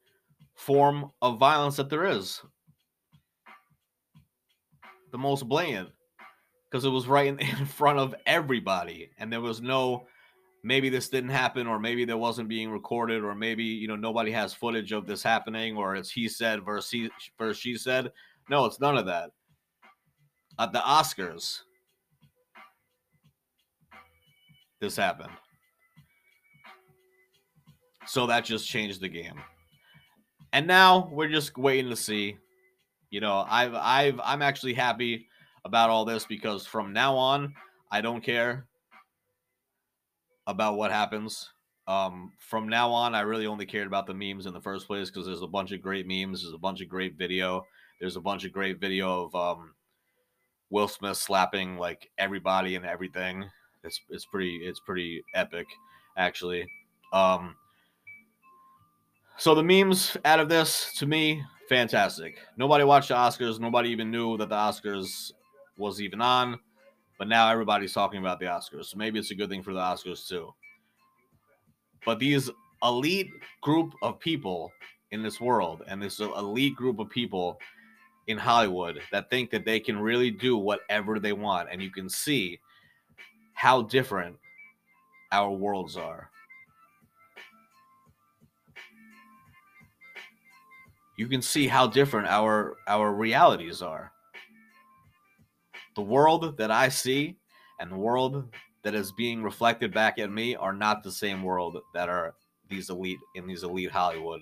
form 0.56 1.12
of 1.22 1.38
violence 1.38 1.76
that 1.76 1.90
there 1.90 2.06
is. 2.06 2.42
The 5.12 5.18
most 5.18 5.48
blatant. 5.48 5.90
Because 6.70 6.86
it 6.86 6.90
was 6.90 7.08
right 7.08 7.28
in, 7.28 7.40
in 7.60 7.66
front 7.66 8.00
of 8.00 8.16
everybody. 8.26 9.12
And 9.20 9.32
there 9.32 9.42
was 9.42 9.62
no 9.62 10.08
maybe 10.64 10.90
this 10.90 11.10
didn't 11.10 11.32
happen 11.32 11.68
or 11.68 11.80
maybe 11.80 12.06
there 12.06 12.18
wasn't 12.18 12.48
being 12.48 12.70
recorded 12.70 13.24
or 13.24 13.34
maybe 13.34 13.64
you 13.64 13.88
know 13.88 13.96
nobody 13.96 14.32
has 14.32 14.54
footage 14.54 14.92
of 14.92 15.08
this 15.08 15.24
happening 15.24 15.76
or 15.76 15.96
it's 15.96 16.12
he 16.12 16.28
said 16.28 16.64
versus, 16.64 16.92
he, 16.92 17.10
versus 17.40 17.60
she 17.60 17.76
said 17.76 18.12
no 18.50 18.66
it's 18.66 18.80
none 18.80 18.98
of 18.98 19.06
that 19.06 19.32
at 20.60 20.72
the 20.74 20.80
oscars 20.80 21.60
this 24.80 24.96
happened 24.96 25.32
so 28.06 28.28
that 28.28 28.46
just 28.46 28.68
changed 28.68 29.02
the 29.02 29.10
game 29.10 29.40
and 30.54 30.68
now 30.68 31.10
we're 31.12 31.30
just 31.30 31.58
waiting 31.58 31.90
to 31.90 31.96
see 31.96 32.38
you 33.10 33.22
know 33.22 33.46
i've 33.48 33.76
i've 33.76 34.20
i'm 34.24 34.42
actually 34.42 34.74
happy 34.74 35.28
about 35.66 35.90
all 35.90 36.06
this 36.06 36.26
because 36.26 36.66
from 36.66 36.94
now 36.94 37.16
on 37.16 37.54
i 37.92 38.02
don't 38.02 38.24
care 38.24 38.68
about 40.48 40.78
what 40.78 40.92
happens. 40.92 41.50
Um, 41.88 42.32
from 42.40 42.70
now 42.70 42.92
on, 42.92 43.16
I 43.16 43.22
really 43.22 43.48
only 43.48 43.66
cared 43.66 43.88
about 43.88 44.06
the 44.08 44.14
memes 44.14 44.46
in 44.46 44.54
the 44.54 44.62
first 44.62 44.88
place 44.88 45.10
because 45.10 45.26
there's 45.26 45.42
a 45.42 45.48
bunch 45.48 45.72
of 45.72 45.82
great 45.82 46.08
memes. 46.08 46.42
There's 46.42 46.54
a 46.54 46.60
bunch 46.60 46.82
of 46.82 46.90
great 46.90 47.18
video. 47.18 47.66
There's 48.02 48.16
a 48.16 48.22
bunch 48.22 48.46
of 48.46 48.52
great 48.52 48.82
video 48.82 49.26
of 49.26 49.36
um, 49.36 49.76
Will 50.72 50.88
Smith 50.88 51.18
slapping 51.18 51.78
like 51.78 52.10
everybody 52.18 52.76
and 52.76 52.84
everything. 52.84 53.46
It's 53.84 54.02
it's 54.10 54.26
pretty 54.26 54.56
it's 54.64 54.80
pretty 54.80 55.24
epic, 55.36 55.68
actually. 56.18 56.66
Um, 57.14 57.56
so 59.38 59.54
the 59.54 59.64
memes 59.64 60.18
out 60.26 60.40
of 60.40 60.50
this, 60.50 60.94
to 60.98 61.06
me, 61.06 61.44
fantastic. 61.70 62.40
Nobody 62.58 62.84
watched 62.84 63.10
the 63.10 63.14
Oscars. 63.14 63.60
Nobody 63.60 63.90
even 63.90 64.10
knew 64.10 64.36
that 64.38 64.50
the 64.50 64.56
Oscars 64.56 65.32
was 65.78 66.02
even 66.02 66.22
on. 66.22 66.60
But 67.20 67.28
now 67.28 67.50
everybody's 67.50 67.94
talking 67.94 68.20
about 68.20 68.40
the 68.40 68.48
Oscars. 68.48 68.86
So 68.86 68.98
maybe 68.98 69.20
it's 69.20 69.30
a 69.30 69.36
good 69.36 69.50
thing 69.50 69.62
for 69.62 69.74
the 69.74 69.80
Oscars 69.80 70.28
too. 70.28 70.52
But 72.04 72.18
these 72.18 72.50
elite 72.82 73.30
group 73.62 73.94
of 74.02 74.20
people 74.20 74.72
in 75.12 75.22
this 75.22 75.40
world 75.40 75.84
and 75.88 76.02
this 76.02 76.20
elite 76.20 76.76
group 76.76 76.98
of 76.98 77.10
people 77.12 77.60
in 78.32 78.38
Hollywood 78.38 79.00
that 79.12 79.30
think 79.30 79.52
that 79.52 79.66
they 79.66 79.80
can 79.80 80.00
really 80.00 80.32
do 80.32 80.58
whatever 80.58 81.20
they 81.20 81.34
want. 81.34 81.70
And 81.72 81.82
you 81.82 81.92
can 81.92 82.10
see 82.10 82.60
how 83.54 83.84
different 83.84 84.38
our 85.32 85.52
worlds 85.52 85.96
are. 85.96 86.30
You 91.18 91.28
can 91.28 91.42
see 91.42 91.68
how 91.68 91.88
different 91.88 92.28
our 92.28 92.78
our 92.88 93.14
realities 93.14 93.84
are 93.84 94.12
the 95.96 96.02
world 96.02 96.58
that 96.58 96.72
I 96.72 96.90
see 96.90 97.38
and 97.80 97.92
the 97.92 97.98
world 97.98 98.54
that 98.84 98.96
is 98.96 99.12
being 99.12 99.44
reflected 99.44 99.94
back 99.94 100.20
at 100.20 100.32
me 100.32 100.56
are 100.56 100.74
not 100.74 101.04
the 101.04 101.12
same 101.12 101.44
world 101.44 101.78
that 101.94 102.10
are 102.10 102.34
these 102.70 102.90
elite 102.90 103.20
in 103.36 103.46
these 103.46 103.64
elite 103.64 103.92
Hollywood 103.92 104.42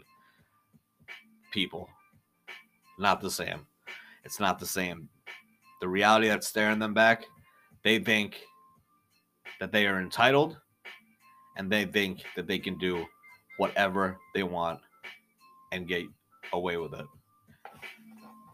people. 1.51 1.89
Not 2.99 3.21
the 3.21 3.31
same. 3.31 3.65
It's 4.29 4.39
not 4.39 4.59
the 4.59 4.65
same. 4.67 5.09
The 5.81 5.87
reality 5.87 6.27
that's 6.27 6.47
staring 6.47 6.77
them 6.77 6.93
back, 6.93 7.25
they 7.83 7.97
think 7.97 8.39
that 9.59 9.71
they 9.71 9.87
are 9.87 9.99
entitled 9.99 10.55
and 11.57 11.67
they 11.67 11.85
think 11.85 12.21
that 12.35 12.45
they 12.45 12.59
can 12.59 12.77
do 12.77 13.07
whatever 13.57 14.19
they 14.35 14.43
want 14.43 14.81
and 15.71 15.87
get 15.87 16.05
away 16.53 16.77
with 16.77 16.93
it. 16.93 17.07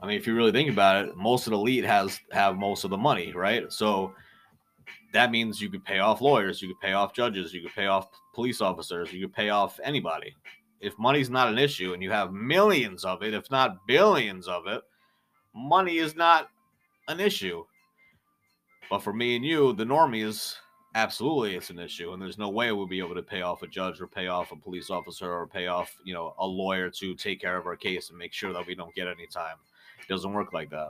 I 0.02 0.08
mean, 0.08 0.18
if 0.18 0.26
you 0.26 0.34
really 0.34 0.54
think 0.54 0.70
about 0.70 1.06
it, 1.06 1.18
most 1.18 1.46
of 1.46 1.52
the 1.52 1.58
elite 1.58 1.84
has 1.84 2.22
have 2.32 2.56
most 2.56 2.86
of 2.86 2.90
the 2.90 2.98
money, 2.98 3.34
right? 3.34 3.70
So 3.70 4.14
that 5.12 5.30
means 5.30 5.62
you 5.62 5.70
could 5.70 5.84
pay 5.84 6.00
off 6.00 6.22
lawyers, 6.22 6.62
you 6.62 6.70
could 6.70 6.80
pay 6.80 6.94
off 6.94 7.14
judges, 7.14 7.54
you 7.54 7.62
could 7.62 7.76
pay 7.76 7.88
off 7.88 8.08
police 8.34 8.62
officers, 8.62 9.12
you 9.12 9.28
could 9.28 9.36
pay 9.36 9.50
off 9.50 9.78
anybody. 9.84 10.34
If 10.80 10.98
money's 10.98 11.30
not 11.30 11.50
an 11.50 11.58
issue 11.58 11.92
and 11.92 12.02
you 12.02 12.12
have 12.12 12.32
millions 12.32 13.04
of 13.04 13.24
it, 13.24 13.34
if 13.34 13.52
not 13.52 13.86
billions 13.88 14.48
of 14.48 14.68
it, 14.68 14.82
money 15.56 15.98
is 15.98 16.16
not 16.16 16.50
an 17.08 17.20
issue. 17.20 17.64
But 18.90 19.00
for 19.00 19.14
me 19.14 19.36
and 19.36 19.46
you, 19.46 19.74
the 19.74 19.86
normies, 19.86 20.56
absolutely 20.94 21.56
it's 21.56 21.70
an 21.70 21.80
issue. 21.80 22.14
And 22.14 22.22
there's 22.22 22.38
no 22.38 22.50
way 22.50 22.72
we'll 22.72 22.86
be 22.86 23.00
able 23.00 23.16
to 23.16 23.24
pay 23.24 23.42
off 23.42 23.64
a 23.64 23.68
judge 23.68 24.00
or 24.02 24.08
pay 24.08 24.28
off 24.28 24.52
a 24.52 24.56
police 24.56 24.90
officer 24.90 25.32
or 25.32 25.48
pay 25.48 25.68
off, 25.68 25.96
you 26.04 26.14
know, 26.14 26.36
a 26.40 26.46
lawyer 26.46 26.90
to 26.92 27.16
take 27.16 27.42
care 27.42 27.58
of 27.58 27.66
our 27.66 27.76
case 27.76 28.10
and 28.10 28.20
make 28.20 28.34
sure 28.34 28.54
that 28.54 28.68
we 28.68 28.76
don't 28.76 28.94
get 28.94 29.08
any 29.08 29.26
time. 29.28 29.58
It 30.00 30.08
doesn't 30.08 30.34
work 30.34 30.54
like 30.54 30.70
that. 30.70 30.90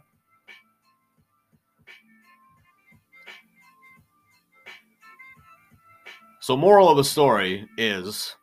So, 6.41 6.55
moral 6.55 6.89
of 6.89 6.97
the 6.97 7.03
story 7.03 7.67
is 7.75 8.35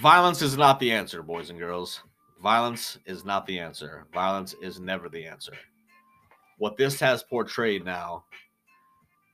violence 0.00 0.42
is 0.42 0.56
not 0.56 0.78
the 0.78 0.90
answer, 0.92 1.22
boys 1.22 1.50
and 1.50 1.58
girls. 1.58 2.02
Violence 2.42 2.98
is 3.06 3.24
not 3.24 3.46
the 3.46 3.58
answer. 3.58 4.06
Violence 4.12 4.54
is 4.60 4.78
never 4.78 5.08
the 5.08 5.24
answer. 5.24 5.52
What 6.58 6.76
this 6.76 7.00
has 7.00 7.22
portrayed 7.22 7.84
now 7.84 8.24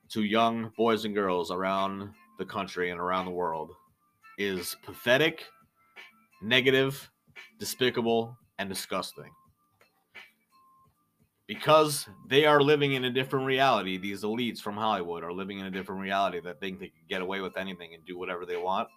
to 0.09 0.23
young 0.23 0.71
boys 0.77 1.05
and 1.05 1.15
girls 1.15 1.51
around 1.51 2.09
the 2.37 2.45
country 2.45 2.91
and 2.91 2.99
around 2.99 3.25
the 3.25 3.31
world 3.31 3.71
is 4.37 4.75
pathetic 4.83 5.45
negative, 6.43 7.09
despicable, 7.57 8.37
and 8.59 8.69
disgusting. 8.69 9.31
Because 11.47 12.07
they 12.27 12.45
are 12.45 12.61
living 12.61 12.93
in 12.93 13.05
a 13.05 13.09
different 13.09 13.45
reality, 13.45 13.97
these 13.97 14.23
elites 14.23 14.59
from 14.59 14.75
Hollywood 14.75 15.23
are 15.23 15.33
living 15.33 15.59
in 15.59 15.65
a 15.65 15.71
different 15.71 16.01
reality 16.01 16.39
that 16.41 16.59
think 16.59 16.79
they 16.79 16.87
can 16.87 17.03
get 17.09 17.21
away 17.21 17.41
with 17.41 17.57
anything 17.57 17.93
and 17.93 18.05
do 18.05 18.17
whatever 18.17 18.45
they 18.45 18.57
want. 18.57 18.87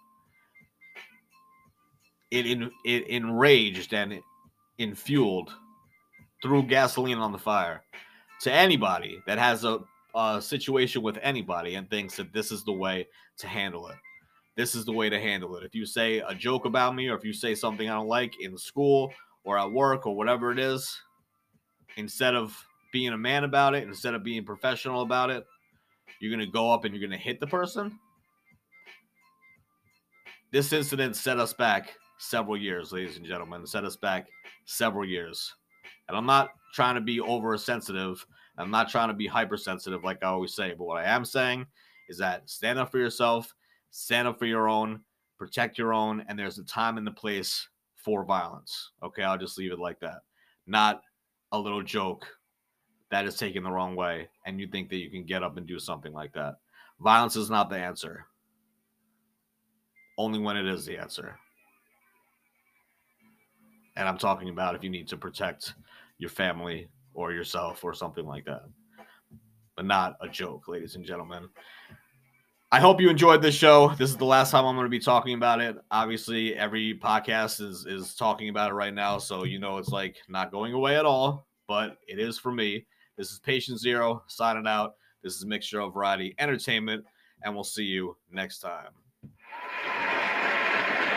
It, 2.31 2.45
in, 2.45 2.71
it 2.83 3.07
enraged 3.07 3.93
and 3.93 4.21
infueled 4.79 5.49
threw 6.41 6.63
gasoline 6.63 7.17
on 7.17 7.31
the 7.31 7.37
fire 7.37 7.83
to 8.41 8.51
anybody 8.51 9.19
that 9.25 9.37
has 9.37 9.63
a, 9.63 9.79
a 10.13 10.41
situation 10.41 11.01
with 11.01 11.17
anybody 11.21 11.75
and 11.75 11.89
thinks 11.89 12.15
that 12.17 12.33
this 12.33 12.51
is 12.51 12.63
the 12.63 12.73
way 12.73 13.07
to 13.37 13.47
handle 13.47 13.87
it 13.87 13.95
this 14.57 14.73
is 14.73 14.83
the 14.85 14.91
way 14.91 15.07
to 15.07 15.19
handle 15.19 15.55
it. 15.55 15.63
If 15.63 15.75
you 15.75 15.85
say 15.85 16.17
a 16.17 16.33
joke 16.33 16.65
about 16.65 16.95
me 16.95 17.07
or 17.07 17.15
if 17.15 17.23
you 17.23 17.31
say 17.31 17.53
something 17.53 17.87
I 17.87 17.93
don't 17.93 18.07
like 18.07 18.41
in 18.41 18.57
school 18.57 19.13
or 19.43 19.57
at 19.57 19.71
work 19.71 20.07
or 20.07 20.15
whatever 20.15 20.51
it 20.51 20.57
is, 20.57 20.99
instead 21.95 22.33
of 22.33 22.57
being 22.91 23.13
a 23.13 23.17
man 23.17 23.43
about 23.43 23.75
it, 23.75 23.83
instead 23.83 24.15
of 24.15 24.23
being 24.23 24.43
professional 24.43 25.03
about 25.03 25.29
it, 25.29 25.45
you're 26.19 26.35
going 26.35 26.45
to 26.45 26.51
go 26.51 26.73
up 26.73 26.85
and 26.85 26.93
you're 26.93 27.07
going 27.07 27.17
to 27.17 27.23
hit 27.23 27.39
the 27.39 27.45
person. 27.45 27.99
This 30.51 30.73
incident 30.73 31.15
set 31.15 31.39
us 31.39 31.53
back 31.53 31.93
several 32.19 32.57
years, 32.57 32.91
ladies 32.91 33.17
and 33.17 33.25
gentlemen, 33.25 33.65
set 33.65 33.85
us 33.85 33.95
back 33.95 34.27
several 34.65 35.05
years. 35.05 35.53
And 36.07 36.17
I'm 36.17 36.25
not 36.25 36.49
trying 36.73 36.95
to 36.95 37.01
be 37.01 37.21
oversensitive. 37.21 38.25
I'm 38.57 38.71
not 38.71 38.89
trying 38.89 39.09
to 39.09 39.13
be 39.13 39.27
hypersensitive 39.27 40.03
like 40.03 40.23
I 40.23 40.27
always 40.27 40.55
say. 40.55 40.73
But 40.77 40.85
what 40.85 41.03
I 41.03 41.09
am 41.09 41.25
saying 41.25 41.65
is 42.09 42.17
that 42.17 42.49
stand 42.49 42.79
up 42.79 42.91
for 42.91 42.97
yourself 42.97 43.53
stand 43.91 44.27
up 44.27 44.37
for 44.37 44.45
your 44.45 44.67
own, 44.67 45.01
protect 45.37 45.77
your 45.77 45.93
own, 45.93 46.23
and 46.27 46.37
there's 46.37 46.59
a 46.59 46.63
time 46.63 46.97
and 46.97 47.07
the 47.07 47.11
place 47.11 47.67
for 47.95 48.23
violence. 48.23 48.91
Okay, 49.03 49.23
I'll 49.23 49.37
just 49.37 49.57
leave 49.57 49.71
it 49.71 49.79
like 49.79 49.99
that. 50.01 50.19
Not 50.65 51.01
a 51.51 51.59
little 51.59 51.83
joke 51.83 52.27
that 53.09 53.25
is 53.25 53.37
taken 53.37 53.63
the 53.63 53.71
wrong 53.71 53.95
way, 53.95 54.27
and 54.45 54.59
you 54.59 54.67
think 54.67 54.89
that 54.89 54.97
you 54.97 55.09
can 55.09 55.25
get 55.25 55.43
up 55.43 55.57
and 55.57 55.65
do 55.65 55.79
something 55.79 56.13
like 56.13 56.33
that. 56.33 56.55
Violence 56.99 57.35
is 57.35 57.49
not 57.49 57.69
the 57.69 57.77
answer, 57.77 58.25
only 60.17 60.39
when 60.39 60.57
it 60.57 60.67
is 60.67 60.85
the 60.85 60.97
answer. 60.97 61.37
And 63.97 64.07
I'm 64.07 64.17
talking 64.17 64.49
about 64.49 64.75
if 64.75 64.83
you 64.83 64.89
need 64.89 65.07
to 65.09 65.17
protect 65.17 65.73
your 66.19 66.29
family 66.29 66.87
or 67.13 67.31
yourself 67.31 67.83
or 67.83 67.93
something 67.93 68.25
like 68.25 68.45
that. 68.45 68.61
But 69.75 69.85
not 69.85 70.17
a 70.21 70.29
joke, 70.29 70.67
ladies 70.67 70.95
and 70.95 71.03
gentlemen. 71.03 71.49
I 72.71 72.79
hope 72.79 73.01
you 73.01 73.09
enjoyed 73.09 73.41
this 73.41 73.55
show. 73.55 73.89
This 73.97 74.09
is 74.09 74.17
the 74.17 74.25
last 74.25 74.51
time 74.51 74.65
I'm 74.65 74.75
going 74.75 74.85
to 74.85 74.89
be 74.89 74.99
talking 74.99 75.33
about 75.35 75.61
it. 75.61 75.77
Obviously, 75.89 76.55
every 76.55 76.99
podcast 77.01 77.61
is 77.61 77.85
is 77.85 78.13
talking 78.13 78.49
about 78.49 78.71
it 78.71 78.75
right 78.75 78.93
now, 78.93 79.17
so 79.17 79.45
you 79.45 79.57
know 79.57 79.77
it's 79.77 79.89
like 79.89 80.17
not 80.27 80.51
going 80.51 80.73
away 80.73 80.97
at 80.97 81.05
all. 81.05 81.47
But 81.67 81.97
it 82.07 82.19
is 82.19 82.37
for 82.37 82.51
me. 82.51 82.85
This 83.17 83.31
is 83.31 83.39
Patient 83.39 83.79
Zero 83.79 84.23
signing 84.27 84.67
out. 84.67 84.95
This 85.23 85.35
is 85.35 85.43
a 85.43 85.47
mixture 85.47 85.81
of 85.81 85.93
variety 85.93 86.35
entertainment. 86.39 87.03
and 87.43 87.53
we'll 87.53 87.63
see 87.63 87.83
you 87.83 88.17
next 88.31 88.59
time. 88.59 88.91